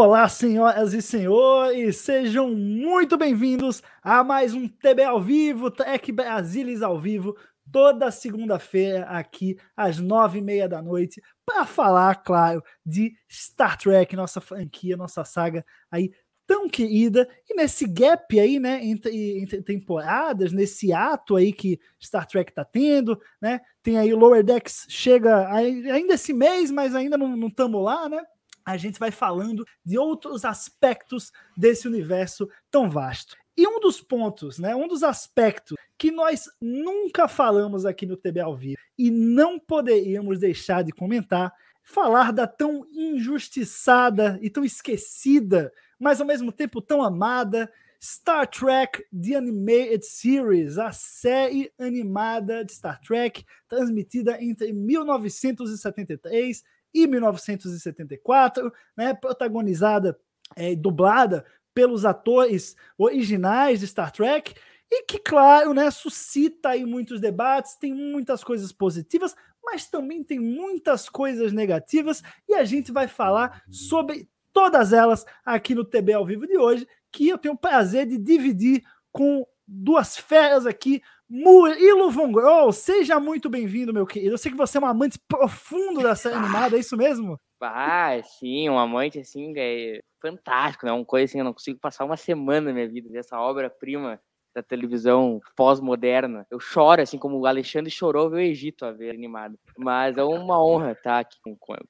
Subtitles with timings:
[0.00, 6.82] Olá, senhoras e senhores, sejam muito bem-vindos a mais um TB ao vivo, Tech Brasilis
[6.82, 7.36] ao vivo,
[7.72, 14.14] toda segunda-feira aqui às nove e meia da noite, para falar, claro, de Star Trek,
[14.14, 16.12] nossa franquia, nossa saga aí
[16.46, 22.24] tão querida, e nesse gap aí, né, entre, entre temporadas, nesse ato aí que Star
[22.24, 27.48] Trek tá tendo, né, tem aí Lower Decks, chega ainda esse mês, mas ainda não
[27.48, 28.22] estamos lá, né,
[28.68, 33.34] a gente vai falando de outros aspectos desse universo tão vasto.
[33.56, 38.40] E um dos pontos, né, um dos aspectos que nós nunca falamos aqui no TB
[38.40, 41.50] ao vivo e não poderíamos deixar de comentar,
[41.82, 49.02] falar da tão injustiçada e tão esquecida, mas ao mesmo tempo tão amada Star Trek
[49.10, 59.14] The Animated Series, a série animada de Star Trek, transmitida entre 1973 e 1974, né,
[59.14, 60.18] protagonizada
[60.56, 64.54] e dublada pelos atores originais de Star Trek
[64.90, 70.40] e que, claro, né, suscita aí muitos debates, tem muitas coisas positivas, mas também tem
[70.40, 76.26] muitas coisas negativas e a gente vai falar sobre todas elas aqui no TB ao
[76.26, 82.10] vivo de hoje, que eu tenho o prazer de dividir com duas feras aqui, Murilo
[82.10, 84.34] Von Groll, seja muito bem-vindo, meu querido.
[84.34, 87.38] Eu sei que você é um amante profundo da série animada, é isso mesmo?
[87.60, 90.92] Ah, sim, um amante assim é fantástico, né?
[90.92, 94.20] Uma coisa assim, eu não consigo passar uma semana na minha vida dessa obra-prima
[94.58, 96.44] da televisão pós-moderna.
[96.50, 99.56] Eu choro, assim como o Alexandre chorou ver o Egito a ver animado.
[99.76, 101.36] Mas é uma honra estar aqui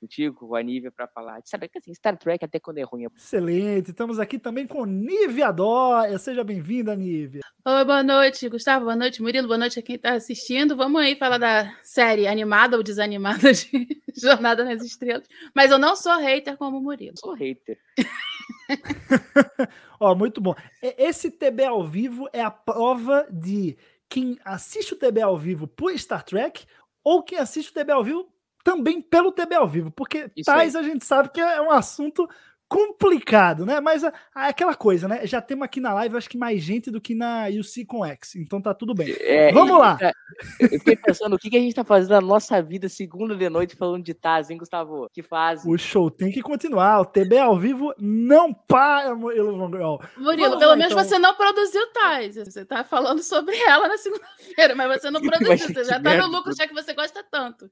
[0.00, 1.40] contigo, com a Nívia, para falar.
[1.44, 3.04] Sabe que assim, Star Trek até quando é ruim.
[3.04, 3.90] é- Excelente.
[3.90, 6.18] Estamos aqui também com Nívia Dória.
[6.18, 7.40] Seja bem-vinda, Nívia.
[7.66, 8.84] Oi, boa noite, Gustavo.
[8.84, 9.46] Boa noite, Murilo.
[9.46, 10.76] Boa noite a quem está assistindo.
[10.76, 13.86] Vamos aí falar da série animada ou desanimada de
[14.20, 15.26] Jornada nas Estrelas.
[15.54, 17.14] Mas eu não sou hater como o Murilo.
[17.18, 17.78] Sou hater.
[20.00, 20.54] Ó, muito bom.
[20.80, 23.76] Esse TB ao vivo é a prova de
[24.08, 26.66] quem assiste o TB ao vivo por Star Trek
[27.04, 28.28] ou quem assiste o TB ao vivo
[28.64, 32.28] também pelo TB ao vivo, porque Isso tais a gente sabe que é um assunto
[32.68, 33.80] complicado, né?
[33.80, 35.26] Mas é aquela coisa, né?
[35.26, 38.36] Já temos aqui na live, acho que mais gente do que na UC com X,
[38.36, 39.14] então tá tudo bem.
[39.20, 39.98] É, Vamos e- lá.
[40.00, 40.12] é,
[40.60, 43.48] Eu fiquei pensando, o que, que a gente tá fazendo na nossa vida segunda de
[43.48, 45.08] noite falando de Taz, hein, Gustavo?
[45.12, 45.68] Que fase?
[45.68, 47.00] O show tem que continuar.
[47.00, 49.56] O TB ao vivo não para, Murilo.
[49.56, 51.04] Murilo, Vamos pelo lá, menos então.
[51.04, 52.36] você não produziu Tais.
[52.36, 55.68] Você tá falando sobre ela na segunda-feira, mas você não produziu.
[55.68, 57.68] Você já tá no lucro, já que você gosta tanto.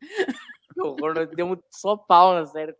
[0.76, 2.74] Que horror, nós demos só pau na série.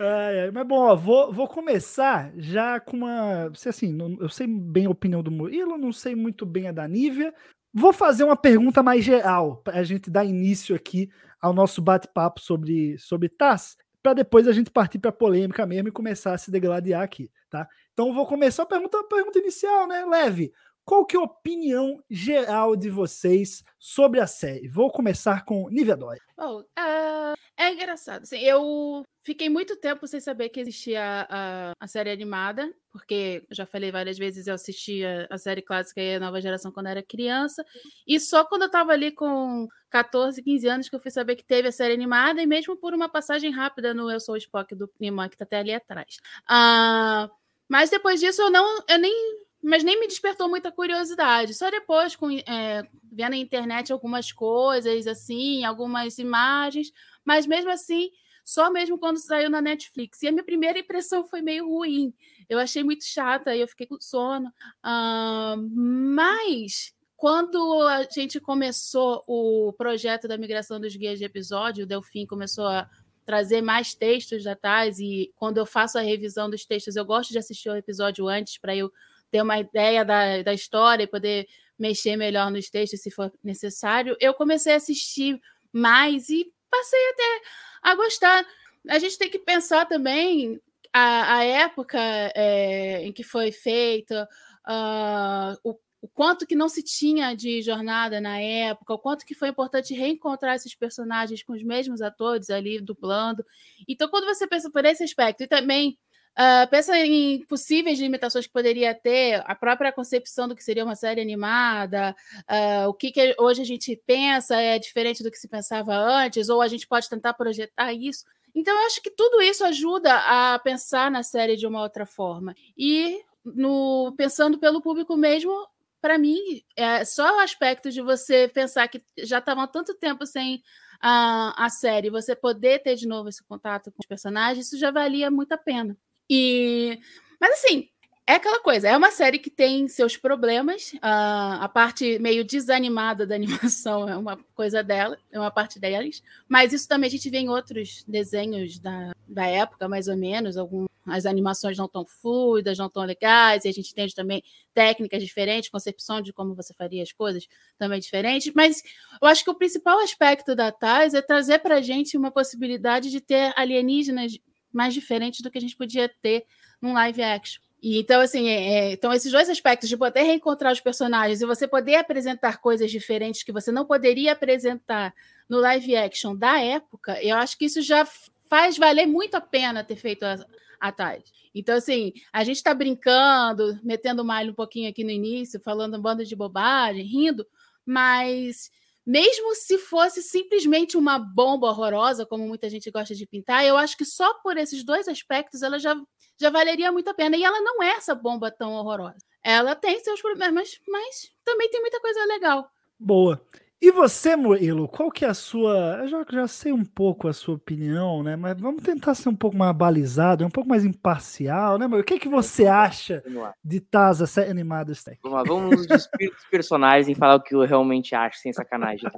[0.00, 3.52] Ai, mas bom, ó, vou, vou começar já com uma.
[3.68, 7.32] Assim, eu sei bem a opinião do Murilo, não sei muito bem a da Nívia.
[7.72, 11.08] Vou fazer uma pergunta mais geral para a gente dar início aqui
[11.40, 15.88] ao nosso bate-papo sobre, sobre TAS, para depois a gente partir para a polêmica mesmo
[15.88, 17.68] e começar a se degladiar aqui, tá?
[17.92, 20.52] Então vou começar a pergunta, a pergunta inicial, né, Leve?
[20.86, 24.68] Qual que é a opinião geral de vocês sobre a série?
[24.68, 26.22] Vou começar com Nívia Dória.
[26.38, 28.22] Bom, ah, é engraçado.
[28.22, 33.66] Assim, eu fiquei muito tempo sem saber que existia a, a série animada, porque já
[33.66, 37.64] falei várias vezes, eu assistia a série clássica e a nova geração quando era criança.
[38.06, 41.44] E só quando eu tava ali com 14, 15 anos que eu fui saber que
[41.44, 44.72] teve a série animada, e mesmo por uma passagem rápida no Eu Sou o Spock
[44.76, 46.18] do Nimoy, que tá até ali atrás.
[46.48, 47.28] Ah,
[47.68, 48.84] mas depois disso eu não.
[48.88, 51.52] Eu nem mas nem me despertou muita curiosidade.
[51.52, 56.92] Só depois, com, é, vendo na internet algumas coisas, assim, algumas imagens,
[57.24, 58.10] mas mesmo assim,
[58.44, 60.22] só mesmo quando saiu na Netflix.
[60.22, 62.14] E a minha primeira impressão foi meio ruim.
[62.48, 64.52] Eu achei muito chata eu fiquei com sono.
[64.84, 71.88] Ah, mas quando a gente começou o projeto da migração dos guias de episódio, o
[71.88, 72.88] Delfim começou a
[73.24, 77.32] trazer mais textos da Taz, e quando eu faço a revisão dos textos, eu gosto
[77.32, 78.92] de assistir o episódio antes para eu
[79.36, 81.46] ter uma ideia da, da história e poder
[81.78, 84.16] mexer melhor nos textos se for necessário.
[84.18, 85.38] Eu comecei a assistir
[85.70, 87.42] mais e passei até
[87.82, 88.46] a gostar.
[88.88, 90.58] A gente tem que pensar também
[90.90, 91.98] a, a época
[92.34, 94.26] é, em que foi feita,
[94.66, 99.34] uh, o, o, quanto que não se tinha de jornada na época, o quanto que
[99.34, 103.44] foi importante reencontrar esses personagens com os mesmos atores ali dublando.
[103.86, 105.98] Então, quando você pensa por esse aspecto, e também
[106.38, 110.94] Uh, pensa em possíveis limitações que poderia ter, a própria concepção do que seria uma
[110.94, 115.48] série animada, uh, o que, que, hoje a gente pensa é diferente do que se
[115.48, 118.26] pensava antes, ou a gente pode tentar projetar isso.
[118.54, 122.54] Então, eu acho que tudo isso ajuda a pensar na série de uma outra forma.
[122.76, 125.52] E no pensando pelo público mesmo,
[126.00, 130.26] para mim, é só o aspecto de você pensar que já estavam há tanto tempo
[130.26, 130.62] sem
[131.00, 134.90] a, a série, você poder ter de novo esse contato com os personagens, isso já
[134.90, 135.96] valia muito a pena.
[136.28, 136.98] E.
[137.40, 137.88] Mas assim,
[138.28, 140.92] é aquela coisa, é uma série que tem seus problemas.
[140.94, 146.22] Uh, a parte meio desanimada da animação é uma coisa dela, é uma parte deles.
[146.48, 150.56] Mas isso também a gente vê em outros desenhos da, da época, mais ou menos.
[150.56, 154.42] Algum, as animações não tão fluidas, não tão legais, e a gente tem também
[154.74, 157.46] técnicas diferentes, concepção de como você faria as coisas
[157.78, 158.52] também diferentes.
[158.56, 158.82] Mas
[159.22, 163.08] eu acho que o principal aspecto da Tais é trazer para a gente uma possibilidade
[163.08, 164.36] de ter alienígenas
[164.76, 166.44] mais diferente do que a gente podia ter
[166.80, 167.62] num live action.
[167.82, 171.46] E então, assim, é, é, então esses dois aspectos de poder reencontrar os personagens e
[171.46, 175.14] você poder apresentar coisas diferentes que você não poderia apresentar
[175.48, 178.06] no live action da época, eu acho que isso já
[178.48, 180.44] faz valer muito a pena ter feito a,
[180.80, 181.30] a Tide.
[181.54, 186.02] Então, assim, a gente está brincando, metendo malho um pouquinho aqui no início, falando um
[186.02, 187.46] bando de bobagem, rindo,
[187.84, 188.70] mas
[189.06, 193.96] mesmo se fosse simplesmente uma bomba horrorosa, como muita gente gosta de pintar, eu acho
[193.96, 195.94] que só por esses dois aspectos ela já,
[196.40, 197.36] já valeria muito a pena.
[197.36, 199.24] E ela não é essa bomba tão horrorosa.
[199.44, 202.68] Ela tem seus problemas, mas também tem muita coisa legal.
[202.98, 203.40] Boa.
[203.80, 205.98] E você, Murilo, qual que é a sua.
[206.00, 208.34] Eu já, já sei um pouco a sua opinião, né?
[208.34, 212.02] Mas vamos tentar ser um pouco mais balizado, um pouco mais imparcial, né, Murilo?
[212.02, 213.22] O que, é que você acha
[213.62, 215.18] de Taza, série animada Stack?
[215.22, 219.10] Vamos lá, vamos nos espíritos personagens e falar o que eu realmente acho, sem sacanagem.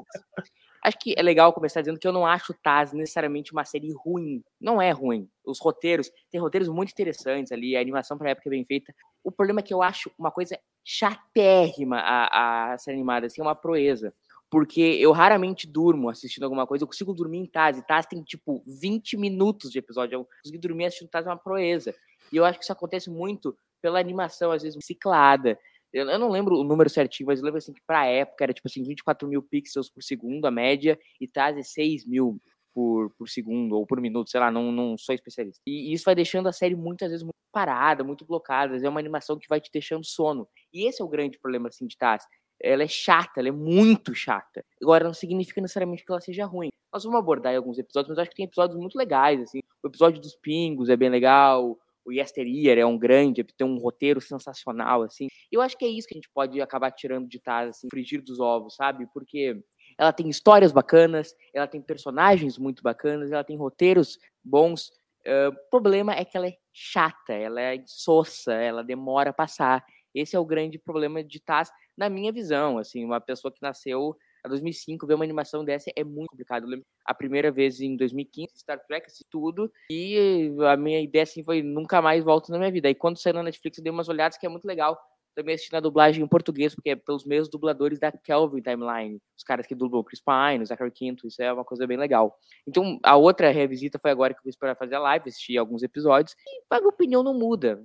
[0.85, 4.43] Acho que é legal começar dizendo que eu não acho Taz necessariamente uma série ruim.
[4.61, 5.29] Não é ruim.
[5.45, 8.93] Os roteiros, tem roteiros muito interessantes ali, a animação para época é bem feita.
[9.23, 13.45] O problema é que eu acho uma coisa chatérrima a, a série animada, assim, é
[13.45, 14.13] uma proeza
[14.51, 16.85] porque eu raramente durmo assistindo alguma coisa.
[16.85, 20.17] Eu consigo dormir em Taz, e Taz tem tipo 20 minutos de episódio.
[20.17, 21.95] Eu consegui dormir assistindo Taz é uma proeza.
[22.33, 25.59] E eu acho que isso acontece muito pela animação, às vezes ciclada.
[25.93, 28.53] Eu, eu não lembro o número certinho, mas eu lembro assim que pra época era
[28.53, 32.41] tipo assim, 24 mil pixels por segundo a média, e Taz é 6 mil
[32.75, 35.61] por, por segundo ou por minuto, sei lá, não, não sou especialista.
[35.67, 38.77] E, e isso vai deixando a série muitas vezes muito parada, muito blocada.
[38.77, 40.49] É uma animação que vai te deixando sono.
[40.73, 42.25] E esse é o grande problema assim de Taz
[42.61, 44.65] ela é chata, ela é muito chata.
[44.83, 46.69] Agora, não significa necessariamente que ela seja ruim.
[46.93, 49.61] Nós vamos abordar em alguns episódios, mas acho que tem episódios muito legais, assim.
[49.83, 51.79] O episódio dos Pingos é bem legal,
[52.09, 55.29] o Yesteryear é um grande, tem um roteiro sensacional, assim.
[55.53, 58.23] Eu acho que é isso que a gente pode acabar tirando de trás, assim, frigir
[58.23, 59.07] dos ovos, sabe?
[59.13, 59.61] Porque
[59.99, 64.89] ela tem histórias bacanas, ela tem personagens muito bacanas, ela tem roteiros bons.
[65.27, 69.85] Uh, o problema é que ela é chata, ela é insossa, ela demora a passar.
[70.15, 72.79] Esse é o grande problema de Taz, na minha visão.
[72.79, 74.17] Assim, uma pessoa que nasceu
[74.47, 76.63] em 2005, ver uma animação dessa é muito complicado.
[76.63, 81.25] Eu lembro a primeira vez em 2015, Star Trek, assisti tudo, e a minha ideia
[81.25, 82.89] assim foi nunca mais volto na minha vida.
[82.89, 84.99] E quando saiu na Netflix, eu dei umas olhadas que é muito legal
[85.39, 89.45] também assisti na dublagem em português, porque é pelos mesmos dubladores da Kelvin Timeline, os
[89.45, 92.37] caras que dublam Chris Pine, Zachary Quinto, isso é uma coisa bem legal.
[92.67, 95.85] Então, a outra revisita foi agora que eu fiz para fazer a live, assisti alguns
[95.85, 97.81] episódios, e a minha opinião não muda.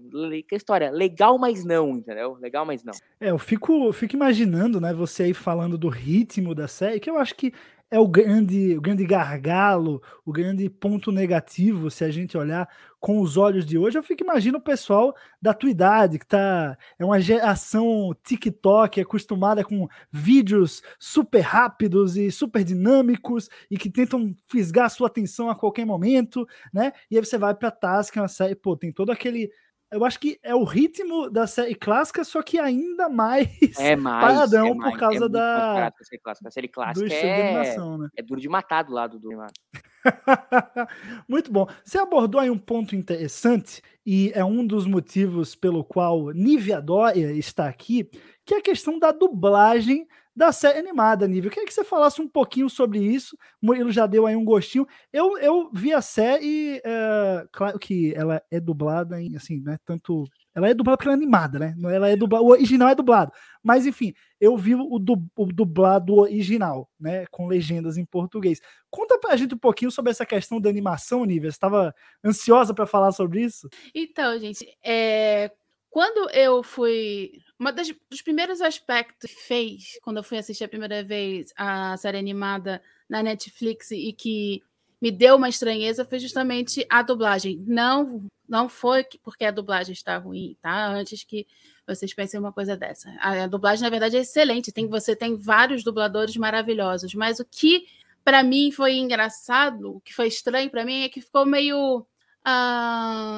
[0.50, 2.38] Que história, legal, mas não, entendeu?
[2.42, 2.94] Legal, mas não.
[3.22, 7.10] É, eu fico, eu fico imaginando, né, você aí falando do ritmo da série, que
[7.10, 7.54] eu acho que
[7.92, 12.68] é o grande, o grande gargalo, o grande ponto negativo, se a gente olhar
[13.00, 13.98] com os olhos de hoje.
[13.98, 19.64] Eu fico imaginando o pessoal da tua idade, que tá, é uma geração TikTok, acostumada
[19.64, 25.56] com vídeos super rápidos e super dinâmicos e que tentam fisgar a sua atenção a
[25.56, 26.94] qualquer momento, né?
[27.12, 29.52] E aí você vai para Task, é uma série, pô, tem todo aquele
[29.94, 33.48] eu acho que é o ritmo da série clássica, só que ainda mais,
[33.80, 35.88] é mais paradão é por mais, causa é da.
[35.88, 37.50] A série clássica, a série clássica é...
[37.50, 38.10] Animação, né?
[38.18, 39.30] é duro de matar do lado do.
[41.30, 41.68] Muito bom.
[41.84, 47.32] Você abordou aí um ponto interessante, e é um dos motivos pelo qual Nívia Dória
[47.32, 48.10] está aqui,
[48.46, 51.52] que é a questão da dublagem da série animada, Nível.
[51.52, 53.38] Queria que você falasse um pouquinho sobre isso.
[53.62, 54.88] O Murilo já deu aí um gostinho.
[55.12, 60.26] Eu, eu vi a série, é, claro que ela é dublada em, assim, né, tanto
[60.56, 61.76] Ela é dublada porque ela é animada, né?
[61.94, 63.32] Ela é dublada, o original é dublado.
[63.64, 67.26] Mas enfim, eu vi o, du, o dublado original, né?
[67.32, 68.60] Com legendas em português.
[68.90, 71.52] Conta pra gente um pouquinho sobre essa questão da animação, Nívia.
[71.52, 73.70] Você estava ansiosa para falar sobre isso?
[73.94, 75.52] Então, gente, é,
[75.94, 77.32] quando eu fui.
[77.60, 77.66] Um
[78.10, 82.82] dos primeiros aspectos que fez, quando eu fui assistir a primeira vez a série animada
[83.08, 84.64] na Netflix e que
[85.00, 87.64] me deu uma estranheza foi justamente a dublagem.
[87.68, 90.88] Não, não foi porque a dublagem está ruim, tá?
[90.88, 91.46] Antes que
[91.88, 93.10] vocês pensem uma coisa dessa.
[93.20, 94.72] A, a dublagem, na verdade, é excelente.
[94.72, 97.86] Tem, você tem vários dubladores maravilhosos, mas o que
[98.26, 102.00] para mim foi engraçado, o que foi estranho para mim é que ficou meio.
[102.46, 103.38] Uh,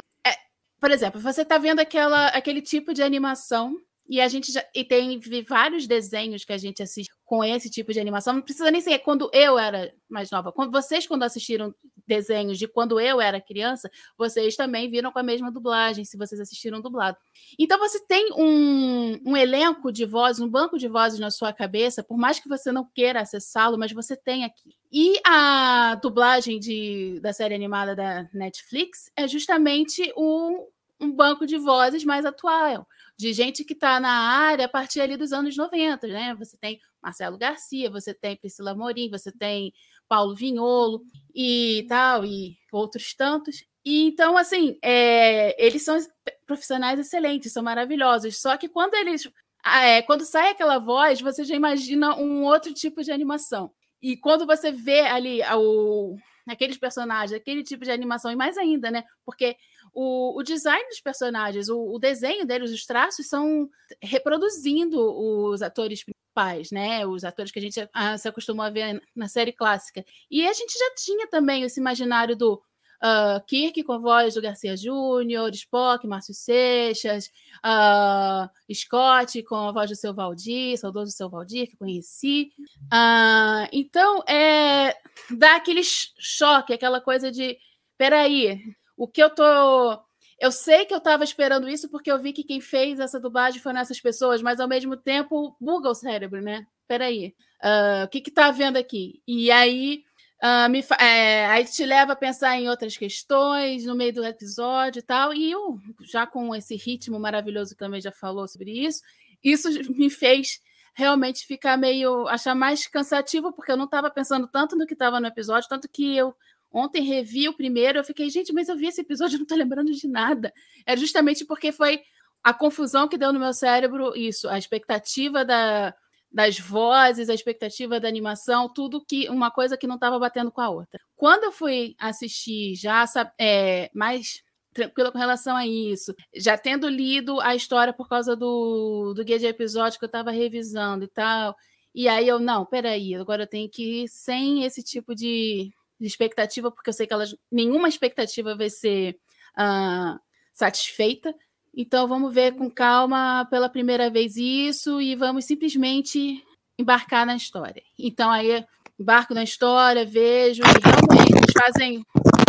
[0.85, 3.75] por exemplo, você está vendo aquela, aquele tipo de animação
[4.07, 7.91] e a gente já e tem vários desenhos que a gente assiste com esse tipo
[7.91, 8.35] de animação.
[8.35, 10.51] Não precisa nem ser quando eu era mais nova.
[10.51, 11.73] Quando vocês quando assistiram
[12.07, 16.39] desenhos de quando eu era criança, vocês também viram com a mesma dublagem, se vocês
[16.39, 17.17] assistiram dublado.
[17.57, 22.03] Então você tem um, um elenco de vozes, um banco de vozes na sua cabeça,
[22.03, 24.69] por mais que você não queira acessá-lo, mas você tem aqui.
[24.91, 30.67] E a dublagem de, da série animada da Netflix é justamente um,
[30.99, 32.87] um banco de vozes mais atual
[33.17, 36.35] de gente que está na área a partir ali dos anos 90, né?
[36.35, 39.73] Você tem Marcelo Garcia, você tem Priscila Morim, você tem
[40.07, 41.01] Paulo Vinholo
[41.33, 43.63] e tal, e outros tantos.
[43.85, 45.97] E, então, assim, é, eles são
[46.45, 48.39] profissionais excelentes, são maravilhosos.
[48.41, 49.29] Só que quando eles.
[49.65, 53.71] É, quando sai aquela voz, você já imagina um outro tipo de animação.
[54.01, 58.91] E quando você vê ali o, aqueles personagens, aquele tipo de animação, e mais ainda,
[58.91, 59.03] né?
[59.25, 59.55] Porque
[59.95, 63.69] o, o design dos personagens, o, o, desenho deles, os traços são
[64.01, 67.05] reproduzindo os atores principais, né?
[67.07, 67.79] Os atores que a gente
[68.19, 70.03] se acostumou a ver na série clássica.
[70.29, 72.61] E a gente já tinha também esse imaginário do
[73.01, 77.31] uh, Kirk com a voz do Garcia Júnior, Spock, Márcio Seixas,
[77.65, 82.51] uh, Scott com a voz do seu Valdir, saudoso seu Valdir, que conheci.
[82.85, 84.93] Uh, então, é,
[85.31, 87.57] dá aquele choque, aquela coisa de,
[87.97, 88.59] peraí,
[88.97, 89.99] o que eu tô.
[90.39, 93.61] Eu sei que eu estava esperando isso porque eu vi que quem fez essa dublagem
[93.61, 96.67] foram essas pessoas, mas ao mesmo tempo buga o cérebro, né?
[96.87, 97.33] Peraí,
[97.63, 99.21] uh, o que que tá vendo aqui?
[99.25, 100.03] E aí,
[100.43, 104.99] uh, me, é, aí te leva a pensar em outras questões no meio do episódio
[104.99, 105.33] e tal.
[105.33, 109.01] E eu, já com esse ritmo maravilhoso que também já falou sobre isso,
[109.43, 110.59] isso me fez
[110.93, 115.19] realmente ficar meio achar mais cansativo porque eu não estava pensando tanto no que estava
[115.19, 116.33] no episódio, tanto que eu
[116.75, 119.93] Ontem revi o primeiro, eu fiquei, gente, mas eu vi esse episódio, não tô lembrando
[119.93, 120.53] de nada.
[120.85, 122.01] Era justamente porque foi
[122.43, 125.95] a confusão que deu no meu cérebro, isso, a expectativa da,
[126.29, 130.59] das vozes, a expectativa da animação, tudo que uma coisa que não estava batendo com
[130.59, 130.99] a outra.
[131.15, 133.05] Quando eu fui assistir, já
[133.39, 139.13] é, mais tranquila com relação a isso, já tendo lido a história por causa do,
[139.15, 141.55] do guia de episódio que eu estava revisando e tal,
[141.95, 146.07] e aí eu, não, peraí, agora eu tenho que ir sem esse tipo de, de
[146.07, 149.17] expectativa, porque eu sei que elas, nenhuma expectativa vai ser
[149.57, 150.19] uh,
[150.53, 151.33] satisfeita.
[151.75, 156.43] Então vamos ver com calma pela primeira vez isso e vamos simplesmente
[156.79, 157.83] embarcar na história.
[157.99, 158.65] Então aí
[158.99, 162.05] embarco na história, vejo e realmente eles fazem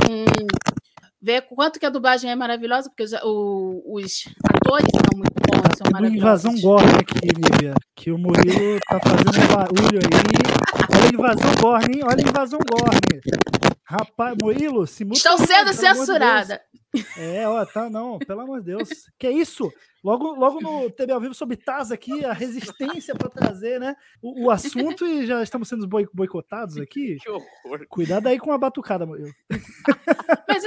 [0.08, 0.46] um,
[1.20, 5.32] ver quanto que a dublagem é maravilhosa, porque os, o, os atores são muito
[5.76, 6.44] são maravilhosos.
[6.44, 10.36] invasão Gorn aqui, Lívia, que o Murilo tá fazendo um barulho aí.
[10.94, 12.00] Olha a invasão Gorn, hein?
[12.04, 13.00] Olha a invasão Gorn.
[13.84, 15.16] Rapaz, Murilo, se muda.
[15.16, 16.60] Estou sendo censurada.
[17.18, 18.88] é, ó, tá, não, pelo amor de Deus.
[19.18, 19.72] Que é isso?
[20.06, 24.44] Logo, logo no TV ao vivo sobre Taz aqui, a resistência para trazer, né, o,
[24.44, 27.16] o, assunto e já estamos sendo boicotados aqui.
[27.26, 27.84] Que horror.
[27.88, 29.32] Cuidado aí com a batucada, Murilo.
[30.48, 30.62] Mas,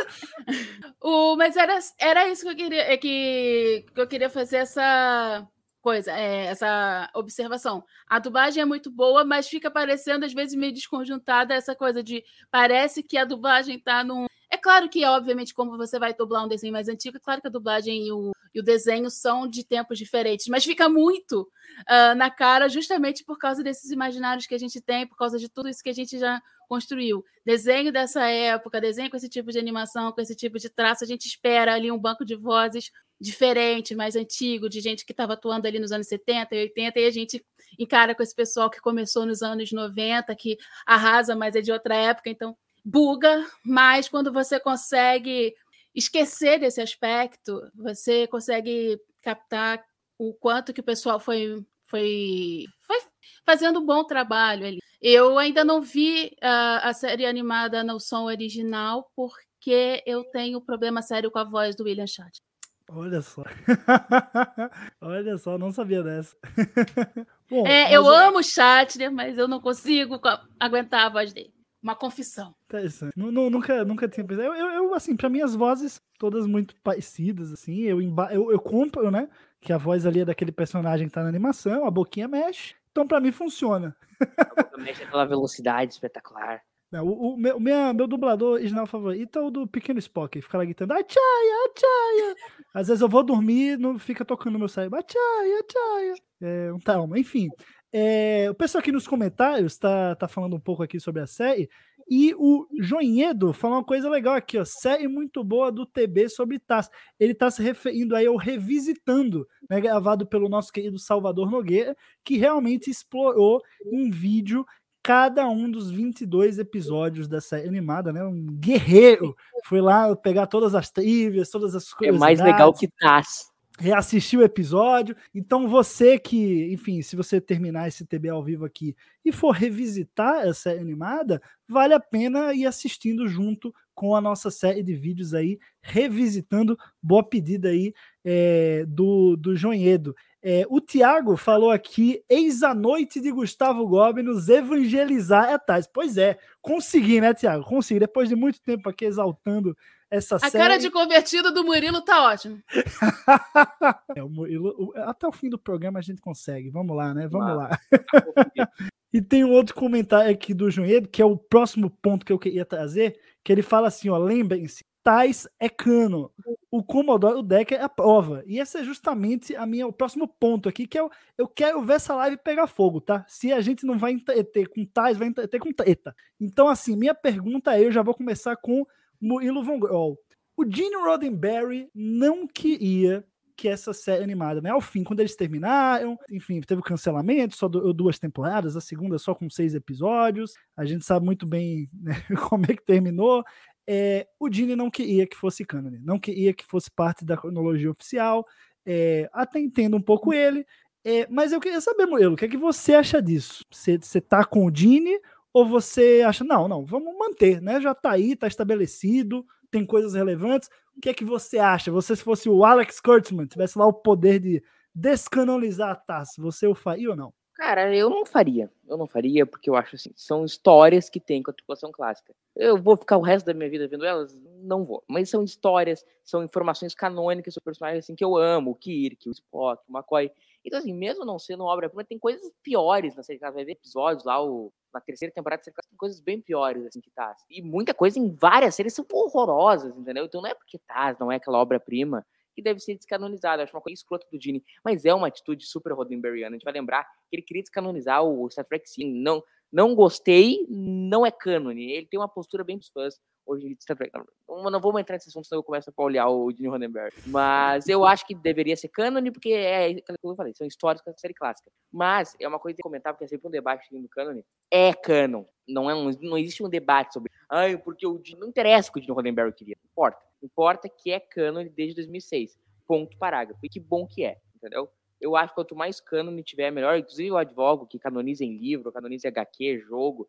[1.01, 5.48] o, mas era, era isso que eu queria, é que, que eu queria fazer essa
[5.81, 7.84] coisa, é, essa observação.
[8.08, 12.24] A dublagem é muito boa, mas fica parecendo às vezes meio desconjuntada essa coisa de
[12.51, 14.28] parece que a dublagem está num
[14.59, 17.51] claro que, obviamente, como você vai dublar um desenho mais antigo, é claro que a
[17.51, 22.29] dublagem e o, e o desenho são de tempos diferentes, mas fica muito uh, na
[22.29, 25.83] cara justamente por causa desses imaginários que a gente tem, por causa de tudo isso
[25.83, 27.23] que a gente já construiu.
[27.45, 31.07] Desenho dessa época, desenho com esse tipo de animação, com esse tipo de traço, a
[31.07, 35.67] gente espera ali um banco de vozes diferente, mais antigo, de gente que estava atuando
[35.67, 37.45] ali nos anos 70 e 80, e a gente
[37.77, 41.95] encara com esse pessoal que começou nos anos 90, que arrasa, mas é de outra
[41.95, 45.53] época, então buga, mas quando você consegue
[45.93, 49.83] esquecer desse aspecto, você consegue captar
[50.17, 52.98] o quanto que o pessoal foi, foi, foi
[53.45, 54.79] fazendo um bom trabalho ali.
[55.01, 61.01] Eu ainda não vi uh, a série animada no som original, porque eu tenho problema
[61.01, 62.43] sério com a voz do William Shatner.
[62.91, 63.43] Olha só.
[65.00, 66.36] Olha só, não sabia dessa.
[67.50, 70.19] Bom, é, eu amo o Chatner, mas eu não consigo
[70.59, 71.53] aguentar a voz dele.
[71.81, 72.53] Uma confissão.
[72.65, 73.13] Interessante.
[73.15, 74.48] Nunca, nunca tinha pensado.
[74.48, 77.81] Eu, eu, eu, assim, para mim as vozes todas muito parecidas, assim.
[77.81, 79.29] Eu, eu, eu compro, né?
[79.62, 82.75] Que a voz ali é daquele personagem que tá na animação, a boquinha mexe.
[82.91, 83.95] Então, para mim, funciona.
[84.38, 86.62] A boca mexe aquela velocidade espetacular.
[86.91, 90.57] Não, o, o, meu, minha, meu dublador original favorito é o do Pequeno Spock, fica
[90.57, 92.36] lá gritando, Achaia, Achaia.
[92.74, 96.15] Às vezes eu vou dormir não fica tocando no meu cérebro, Achaia, Achaia.
[96.41, 97.48] É um trauma, enfim.
[97.91, 101.69] É, o pessoal aqui nos comentários está tá falando um pouco aqui sobre a série,
[102.10, 106.58] e o Joinhedo falou uma coisa legal aqui, ó, série muito boa do TB sobre
[106.58, 106.89] Taz.
[107.19, 112.36] Ele está se referindo aí ao Revisitando, né, gravado pelo nosso querido Salvador Nogueira, que
[112.36, 114.65] realmente explorou em vídeo
[115.03, 118.24] cada um dos 22 episódios da série animada, né?
[118.24, 119.36] Um guerreiro.
[119.65, 122.15] Foi lá pegar todas as trivias, todas as coisas.
[122.15, 123.48] É mais legal que Taz.
[123.79, 125.15] Reassistir o episódio.
[125.33, 128.93] Então, você que, enfim, se você terminar esse TB ao vivo aqui
[129.24, 134.51] e for revisitar a série animada, vale a pena ir assistindo junto com a nossa
[134.51, 136.77] série de vídeos aí, revisitando.
[137.01, 137.93] Boa pedida aí
[138.24, 140.13] é, do, do Jonhedo.
[140.41, 145.88] É, o Tiago falou aqui: eis a noite de Gustavo Gobi nos evangelizar atrás.
[145.88, 147.63] Pois é, consegui, né, Tiago?
[147.65, 148.00] Consegui.
[148.00, 149.75] Depois de muito tempo aqui exaltando
[150.09, 150.57] essa a série.
[150.57, 152.61] A cara de convertido do Murilo tá ótimo.
[154.15, 156.69] é, o Murilo, até o fim do programa a gente consegue.
[156.69, 157.27] Vamos lá, né?
[157.27, 157.79] Vamos lá.
[159.13, 162.39] e tem um outro comentário aqui do Junhedo, que é o próximo ponto que eu
[162.39, 166.31] queria trazer, que ele fala assim: ó, lembrem-se, Tais é cano.
[166.69, 168.43] O Commodore Decker é a prova.
[168.45, 171.93] E esse é justamente a minha, o próximo ponto aqui, que eu, eu quero ver
[171.93, 173.25] essa live pegar fogo, tá?
[173.27, 176.15] Se a gente não vai entreter com Tais, vai entreter com treta.
[176.39, 178.85] Então, assim, minha pergunta é, eu já vou começar com
[179.21, 180.17] Murilo Von Groll.
[180.55, 184.69] O Gene Roddenberry não queria que essa série animada, né?
[184.69, 189.35] Ao fim, quando eles terminaram, enfim, teve o cancelamento, só duas temporadas, a segunda só
[189.35, 190.53] com seis episódios.
[190.77, 192.13] A gente sabe muito bem né,
[192.49, 193.43] como é que terminou
[193.91, 197.89] é, o Dini não queria que fosse canon, não queria que fosse parte da cronologia
[197.89, 198.45] oficial,
[198.85, 200.63] é, até entendo um pouco ele,
[201.03, 203.65] é, mas eu queria saber, Murilo, o que é que você acha disso?
[203.71, 205.19] Você, você tá com o Dini
[205.53, 207.81] ou você acha, não, não, vamos manter, né?
[207.81, 210.69] Já tá aí, tá estabelecido, tem coisas relevantes.
[210.95, 211.91] O que é que você acha?
[211.91, 216.67] Você, se fosse o Alex Kurtzman, tivesse lá o poder de descanonizar a taça, você
[216.67, 217.33] o faria ou não?
[217.59, 218.71] Cara, eu não faria.
[218.88, 222.33] Eu não faria, porque eu acho assim, são histórias que tem com a tripulação clássica.
[222.55, 224.33] Eu vou ficar o resto da minha vida vendo elas?
[224.62, 225.03] Não vou.
[225.05, 229.31] Mas são histórias, são informações canônicas sobre personagens assim, que eu amo, o Kirk, o
[229.33, 230.31] Spock, o McCoy.
[230.63, 233.39] Então, assim, mesmo não sendo uma obra-prima, tem coisas piores na série.
[233.39, 237.36] Vai ver episódios lá, o, na terceira temporada, tem coisas bem piores, assim, que tá.
[237.50, 240.26] E muita coisa em várias séries são horrorosas, entendeu?
[240.26, 243.62] Então não é porque tá, não é aquela obra-prima que deve ser descanonizado.
[243.62, 246.56] Eu acho uma coisa escrota do Gene, mas é uma atitude super Roddenberryana.
[246.56, 249.13] A gente vai lembrar que ele queria descanonizar o Star Trek sim.
[249.22, 251.91] Não, não gostei, não é cânone.
[251.91, 254.12] Ele tem uma postura bem dos fãs hoje Star Trek.
[254.47, 257.13] Não, não vamos entrar nesse assunto, senão eu começo a olhar o Gene Roddenberry.
[257.25, 261.03] Mas eu acho que deveria ser cânone, porque é aquilo que eu falei, são histórias
[261.03, 261.71] da série clássica.
[261.91, 264.45] Mas é uma coisa de comentar, porque é sempre um debate do cânone.
[264.71, 265.45] É canon.
[265.67, 268.93] Não, é um, não existe um debate sobre, ai, porque o Gene, não interessa o
[268.93, 269.75] que o Gene Roddenberry queria.
[269.84, 270.19] Não importa.
[270.41, 272.58] Importa que é cânone desde 2006.
[272.88, 273.60] Ponto parágrafo.
[273.63, 274.89] E que bom que é, entendeu?
[275.21, 276.97] Eu acho que quanto mais cânone tiver, melhor.
[276.97, 280.27] Inclusive, eu advogo que canonize em livro, canonize HQ, jogo.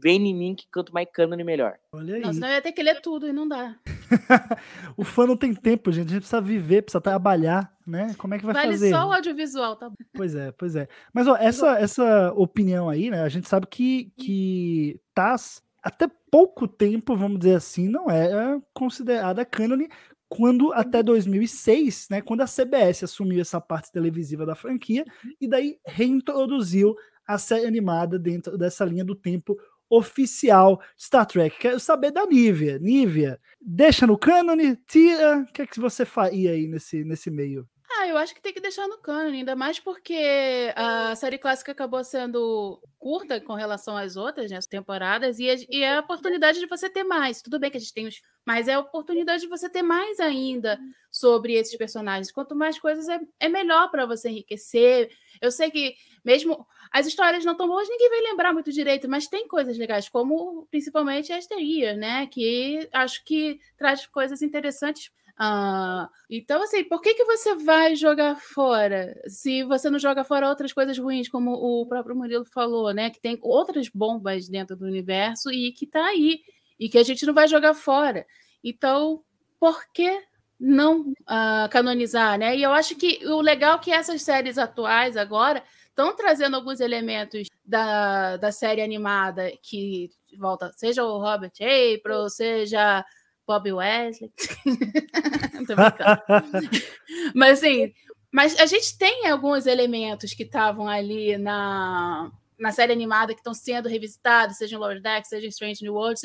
[0.00, 1.78] Vem em mim que quanto mais cânone, melhor.
[1.92, 2.20] Olha aí.
[2.20, 3.76] Não, senão eu ia ter que ler tudo e não dá.
[4.96, 6.08] o fã não tem tempo, gente.
[6.08, 8.14] A gente precisa viver, precisa trabalhar, né?
[8.18, 8.90] Como é que vai vale fazer?
[8.90, 9.96] Vale só o audiovisual, tá bom.
[10.14, 10.88] Pois é, pois é.
[11.12, 13.22] Mas ó, essa, essa opinião aí, né?
[13.22, 19.44] A gente sabe que, que Taz, até pouco tempo, vamos dizer assim, não era considerada
[19.44, 19.88] cânone,
[20.34, 25.04] quando até 2006, né, quando a CBS assumiu essa parte televisiva da franquia
[25.38, 29.58] e daí reintroduziu a série animada dentro dessa linha do tempo
[29.90, 31.58] oficial Star Trek.
[31.58, 32.78] Quero saber da Nívia.
[32.78, 35.40] Nívia, deixa no cânone, tira.
[35.40, 37.68] O que é que você faria aí nesse, nesse meio?
[37.98, 41.72] Ah, eu acho que tem que deixar no cânone, ainda mais porque a série clássica
[41.72, 46.66] acabou sendo curta com relação às outras né, temporadas e, e é a oportunidade de
[46.66, 47.42] você ter mais.
[47.42, 48.20] Tudo bem que a gente tem os.
[48.46, 50.78] Mas é a oportunidade de você ter mais ainda
[51.10, 52.32] sobre esses personagens.
[52.32, 55.10] Quanto mais coisas, é, é melhor para você enriquecer.
[55.40, 59.26] Eu sei que, mesmo as histórias não tão boas, ninguém vai lembrar muito direito, mas
[59.26, 62.26] tem coisas legais, como principalmente a Asteria, né?
[62.26, 65.10] Que acho que traz coisas interessantes
[65.44, 70.48] ah, então, assim, por que, que você vai jogar fora se você não joga fora
[70.48, 73.10] outras coisas ruins, como o próprio Murilo falou, né?
[73.10, 76.42] Que tem outras bombas dentro do universo e que tá aí,
[76.78, 78.24] e que a gente não vai jogar fora.
[78.62, 79.24] Então,
[79.58, 80.22] por que
[80.60, 82.56] não uh, canonizar, né?
[82.56, 86.78] E eu acho que o legal é que essas séries atuais agora estão trazendo alguns
[86.78, 93.04] elementos da, da série animada que volta, seja o Robert April, seja
[93.52, 94.32] Bob Wesley.
[97.34, 97.92] mas assim,
[98.32, 103.52] mas a gente tem alguns elementos que estavam ali na, na série animada que estão
[103.52, 106.22] sendo revisitados, seja em Lower Deck, seja em Strange New Worlds.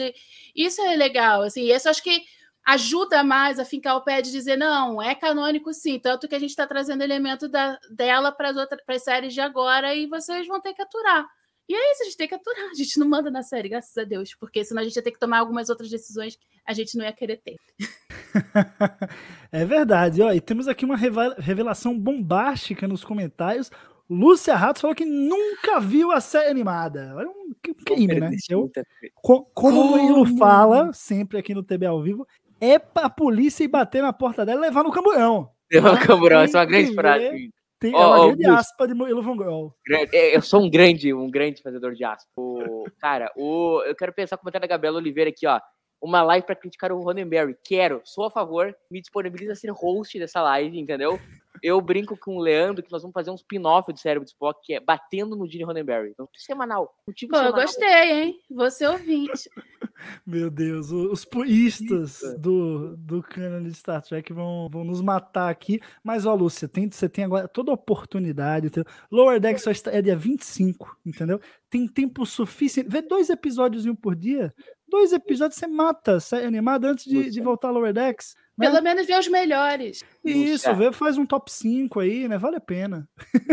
[0.56, 2.24] Isso é legal, assim, isso acho que
[2.66, 6.40] ajuda mais a fincar o pé de dizer, não, é canônico sim, tanto que a
[6.40, 10.62] gente está trazendo elemento da, dela para as outras séries de agora e vocês vão
[10.62, 11.26] ter que aturar.
[11.70, 13.98] E é isso, a gente tem que aturar, a gente não manda na série, graças
[13.98, 16.74] a Deus, porque senão a gente ia ter que tomar algumas outras decisões que a
[16.74, 17.56] gente não ia querer ter.
[19.52, 23.70] é verdade, ó, e temos aqui uma revelação bombástica nos comentários.
[24.10, 27.14] Lúcia Ratos falou que nunca viu a série animada.
[27.14, 27.54] Olha um
[27.86, 28.32] crime, né?
[28.50, 28.72] Eu,
[29.16, 32.26] como, como o Murilo fala, sempre aqui no TB ao vivo,
[32.62, 35.50] é pra polícia ir bater na porta dela e levar no camburão.
[35.70, 37.52] Levar no camburão, essa é uma grande frase.
[37.80, 39.76] Tem, oh, é uma grande aspa de Murilo Grol.
[40.12, 42.30] É, eu sou um grande, um grande fazedor de aspa.
[42.36, 45.60] O, cara, o, eu quero pensar como da Gabriela Oliveira aqui, ó.
[46.02, 47.56] Uma live para criticar o Ronenberry.
[47.64, 51.20] Quero, sou a favor, me disponibiliza a ser host dessa live, entendeu?
[51.62, 54.60] Eu brinco com o Leandro que nós vamos fazer um spin-off do Cérebro de Spock,
[54.64, 56.12] que é Batendo no Gene Roddenberry.
[56.12, 56.96] Então, semanal.
[57.08, 57.60] Um tipo Pô, semanal.
[57.60, 58.40] eu gostei, hein?
[58.50, 59.50] Você ouvinte.
[60.26, 65.80] Meu Deus, os puristas do, do canon de Star Trek vão, vão nos matar aqui.
[66.04, 68.68] Mas, ó, Lúcia, tem, você tem agora toda a oportunidade.
[68.68, 68.92] Entendeu?
[69.12, 71.40] Lower Deck só está, é dia 25, entendeu?
[71.70, 72.90] Tem tempo suficiente.
[72.90, 74.54] Vê dois episódios por dia.
[74.88, 78.36] Dois episódios você mata série animada antes de, de voltar a Lower Decks.
[78.58, 78.70] Né?
[78.70, 80.04] Pelo menos ver os melhores.
[80.24, 82.38] Isso, vê, faz um top 5 aí, né?
[82.38, 83.08] Vale a pena.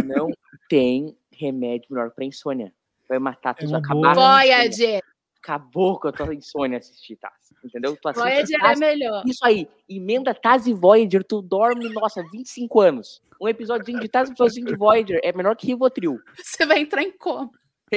[0.05, 0.31] Não
[0.69, 2.73] tem remédio melhor para insônia.
[3.09, 4.15] Vai matar tudo, é acabar.
[4.15, 5.03] Voyager!
[5.43, 7.31] Acabou com a tua insônia assistir, tá?
[7.63, 7.95] Entendeu?
[7.97, 9.23] Tu Voyager Taz, é melhor.
[9.27, 13.23] Isso aí, emenda Taz e Voyager, tu dorme, nossa, 25 anos.
[13.39, 16.19] Um episódio de Taz e um episódio de Voyager é melhor que Rivotril.
[16.43, 17.51] Você vai entrar em coma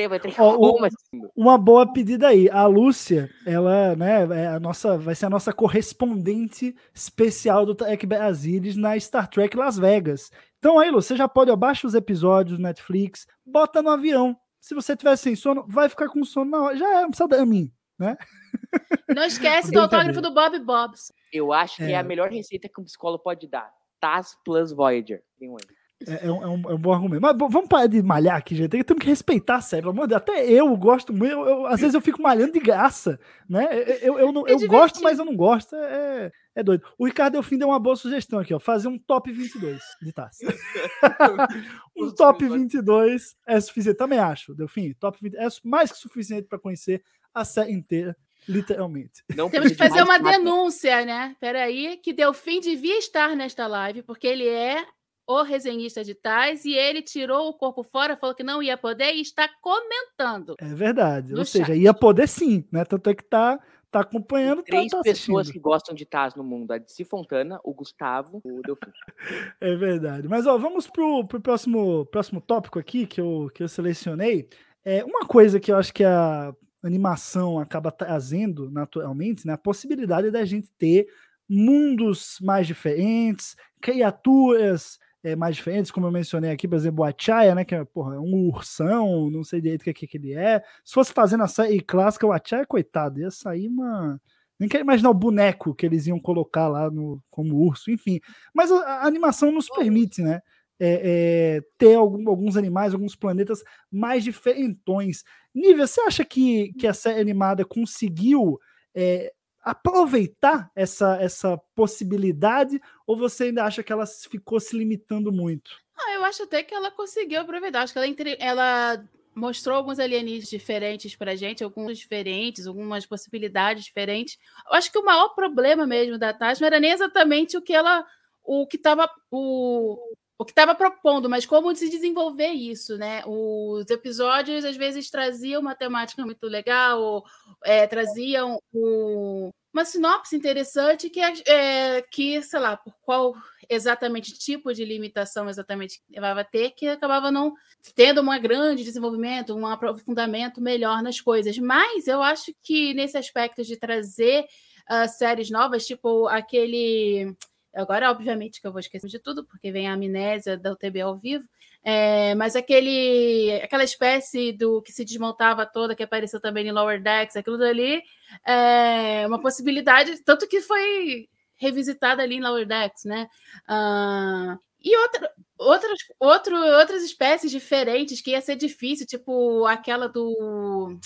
[0.08, 1.22] vai ter Ó, assim.
[1.36, 2.50] Uma boa pedida aí.
[2.50, 8.06] A Lúcia, ela, né, é a nossa, vai ser a nossa correspondente especial do Trek
[8.06, 10.30] Brasilis na Star Trek Las Vegas.
[10.60, 14.38] Então aí, Lúcia, você já pode, abaixar os episódios do Netflix, bota no avião.
[14.60, 16.78] Se você tiver sem sono, vai ficar com sono na hora.
[16.78, 18.18] Já é, não precisa dar a mim, né?
[19.16, 21.14] Não esquece do autógrafo do Bob Bobs.
[21.32, 21.92] Eu acho que é.
[21.92, 23.72] é a melhor receita que um psicólogo pode dar.
[24.00, 25.24] Taz plus Voyager.
[25.40, 25.77] Tem um aí.
[26.06, 27.22] É, é, um, é, um, é um bom argumento.
[27.22, 28.84] Mas vamos parar de malhar aqui, gente.
[28.84, 30.22] Temos que respeitar a série, pelo amor de Deus.
[30.22, 31.32] Até eu gosto muito.
[31.32, 33.68] Eu, eu, às vezes eu fico malhando de graça, né?
[34.02, 35.76] Eu, eu, não, é eu gosto, mas eu não gosto.
[35.76, 36.84] É, é doido.
[37.00, 38.60] O Ricardo Delfim deu uma boa sugestão aqui, ó.
[38.60, 40.46] Fazer um top 22 de taça.
[41.98, 43.98] um top 22 é suficiente.
[43.98, 44.94] Também acho, Delfim.
[45.00, 48.16] Top 20 é mais que suficiente para conhecer a série inteira.
[48.48, 49.24] Literalmente.
[49.36, 51.36] Não Temos que fazer uma denúncia, né?
[51.40, 54.86] Peraí, que Delfim devia estar nesta live, porque ele é
[55.28, 59.14] o resenhista de tais e ele tirou o corpo fora, falou que não ia poder
[59.14, 60.56] e está comentando.
[60.58, 61.34] É verdade.
[61.34, 61.50] Ou chat.
[61.50, 62.86] seja, ia poder sim, né?
[62.86, 63.60] Tanto é que tá,
[63.92, 64.60] tá acompanhando.
[64.60, 67.74] Tá, três tá, tá pessoas que gostam de Taz no mundo: a Desi Fontana, o
[67.74, 68.92] Gustavo, o Delfim.
[69.60, 70.30] é verdade.
[70.30, 74.48] Mas ó, vamos pro, pro próximo, próximo tópico aqui que eu, que eu selecionei.
[74.86, 79.54] É uma coisa que eu acho que a animação acaba trazendo naturalmente, né?
[79.54, 81.08] A possibilidade da gente ter
[81.50, 87.56] mundos mais diferentes, criaturas é, mais diferentes, como eu mencionei aqui, por exemplo, o Achaya,
[87.56, 90.62] né, que é porra, um ursão, não sei direito o que, que, que ele é.
[90.84, 94.20] Se fosse fazendo a série clássica, o Achaya, coitado, ia sair uma...
[94.60, 98.20] Nem quero imaginar o boneco que eles iam colocar lá no, como urso, enfim.
[98.54, 100.42] Mas a, a animação nos permite, né?
[100.80, 105.24] É, é, ter algum, alguns animais, alguns planetas mais diferentões.
[105.54, 108.60] Nívia, você acha que, que a série animada conseguiu
[108.96, 109.32] é,
[109.72, 115.72] aproveitar essa, essa possibilidade ou você ainda acha que ela ficou se limitando muito?
[115.98, 117.82] Ah, eu acho até que ela conseguiu aproveitar.
[117.82, 118.38] Acho que ela, entre...
[118.40, 119.04] ela
[119.36, 124.38] mostrou alguns alienígenas diferentes para gente, alguns diferentes, algumas possibilidades diferentes.
[124.68, 128.06] Eu acho que o maior problema mesmo da não era nem exatamente o que ela,
[128.44, 129.98] o que estava o
[130.38, 133.24] o que estava propondo, mas como se desenvolver isso, né?
[133.26, 137.24] Os episódios às vezes traziam uma temática muito legal,
[137.66, 143.36] é, traziam o, uma sinopse interessante que, é, que, sei lá, por qual
[143.70, 147.54] exatamente tipo de limitação exatamente levava a ter, que acabava não
[147.96, 151.58] tendo um grande desenvolvimento, um aprofundamento melhor nas coisas.
[151.58, 154.46] Mas eu acho que nesse aspecto de trazer
[154.90, 157.36] uh, séries novas, tipo aquele
[157.78, 161.16] Agora, obviamente, que eu vou esquecer de tudo, porque vem a amnésia da UTB ao
[161.16, 161.48] vivo.
[161.90, 167.02] É, mas aquele, aquela espécie do que se desmontava toda, que apareceu também em Lower
[167.02, 168.04] Decks, aquilo dali
[168.46, 173.30] é uma possibilidade, tanto que foi revisitada ali em Lower Decks, né?
[173.70, 181.00] Uh, e outra, outras, outro, outras espécies diferentes que ia ser difícil, tipo aquela do.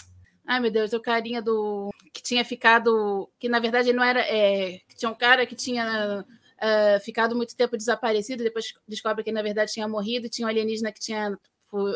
[0.48, 1.92] Ai, meu Deus, o carinha do.
[2.12, 3.30] que tinha ficado.
[3.40, 4.22] que na verdade não era.
[4.22, 6.26] É, tinha um cara que tinha.
[6.62, 10.92] Uh, ficado muito tempo desaparecido, depois descobre que na verdade tinha morrido, tinha um alienígena
[10.92, 11.36] que tinha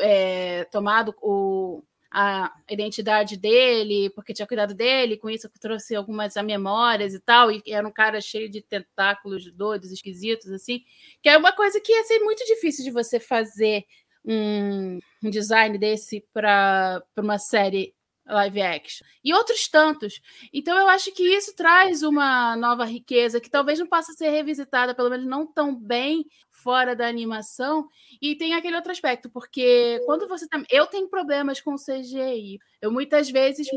[0.01, 7.13] é, tomado o, a identidade dele, porque tinha cuidado dele, com isso trouxe algumas memórias
[7.13, 10.81] e tal, e era um cara cheio de tentáculos doidos, esquisitos, assim,
[11.21, 13.85] que é uma coisa que ia ser muito difícil de você fazer
[14.23, 17.93] um, um design desse para uma série
[18.25, 19.05] live action.
[19.23, 20.19] E outros tantos.
[20.53, 24.95] Então eu acho que isso traz uma nova riqueza que talvez não possa ser revisitada,
[24.95, 27.87] pelo menos não tão bem fora da animação.
[28.21, 30.61] E tem aquele outro aspecto, porque quando você tá...
[30.69, 32.59] Eu tenho problemas com CGI.
[32.81, 33.67] Eu muitas vezes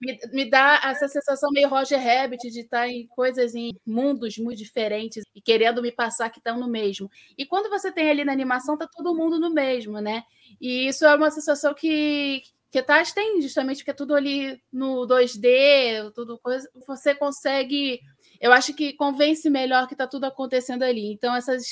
[0.00, 4.58] me, me dá essa sensação meio Roger Rabbit de estar em coisas em mundos muito
[4.58, 7.10] diferentes e querendo me passar que estão no mesmo.
[7.36, 10.22] E quando você tem ali na animação, tá todo mundo no mesmo, né?
[10.60, 15.06] E isso é uma sensação que, que Taz tem, justamente porque é tudo ali no
[15.06, 18.00] 2D, tudo coisa, você consegue.
[18.40, 21.12] Eu acho que convence melhor que está tudo acontecendo ali.
[21.12, 21.64] Então, essas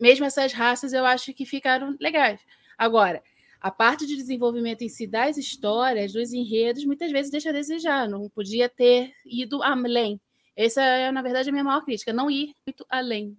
[0.00, 2.40] mesmo essas raças eu acho que ficaram legais.
[2.78, 3.22] Agora,
[3.60, 8.08] a parte de desenvolvimento em si das histórias, dos enredos, muitas vezes deixa a desejar.
[8.08, 10.20] Não podia ter ido além.
[10.56, 13.36] Essa é, na verdade, a minha maior crítica, não ir muito além.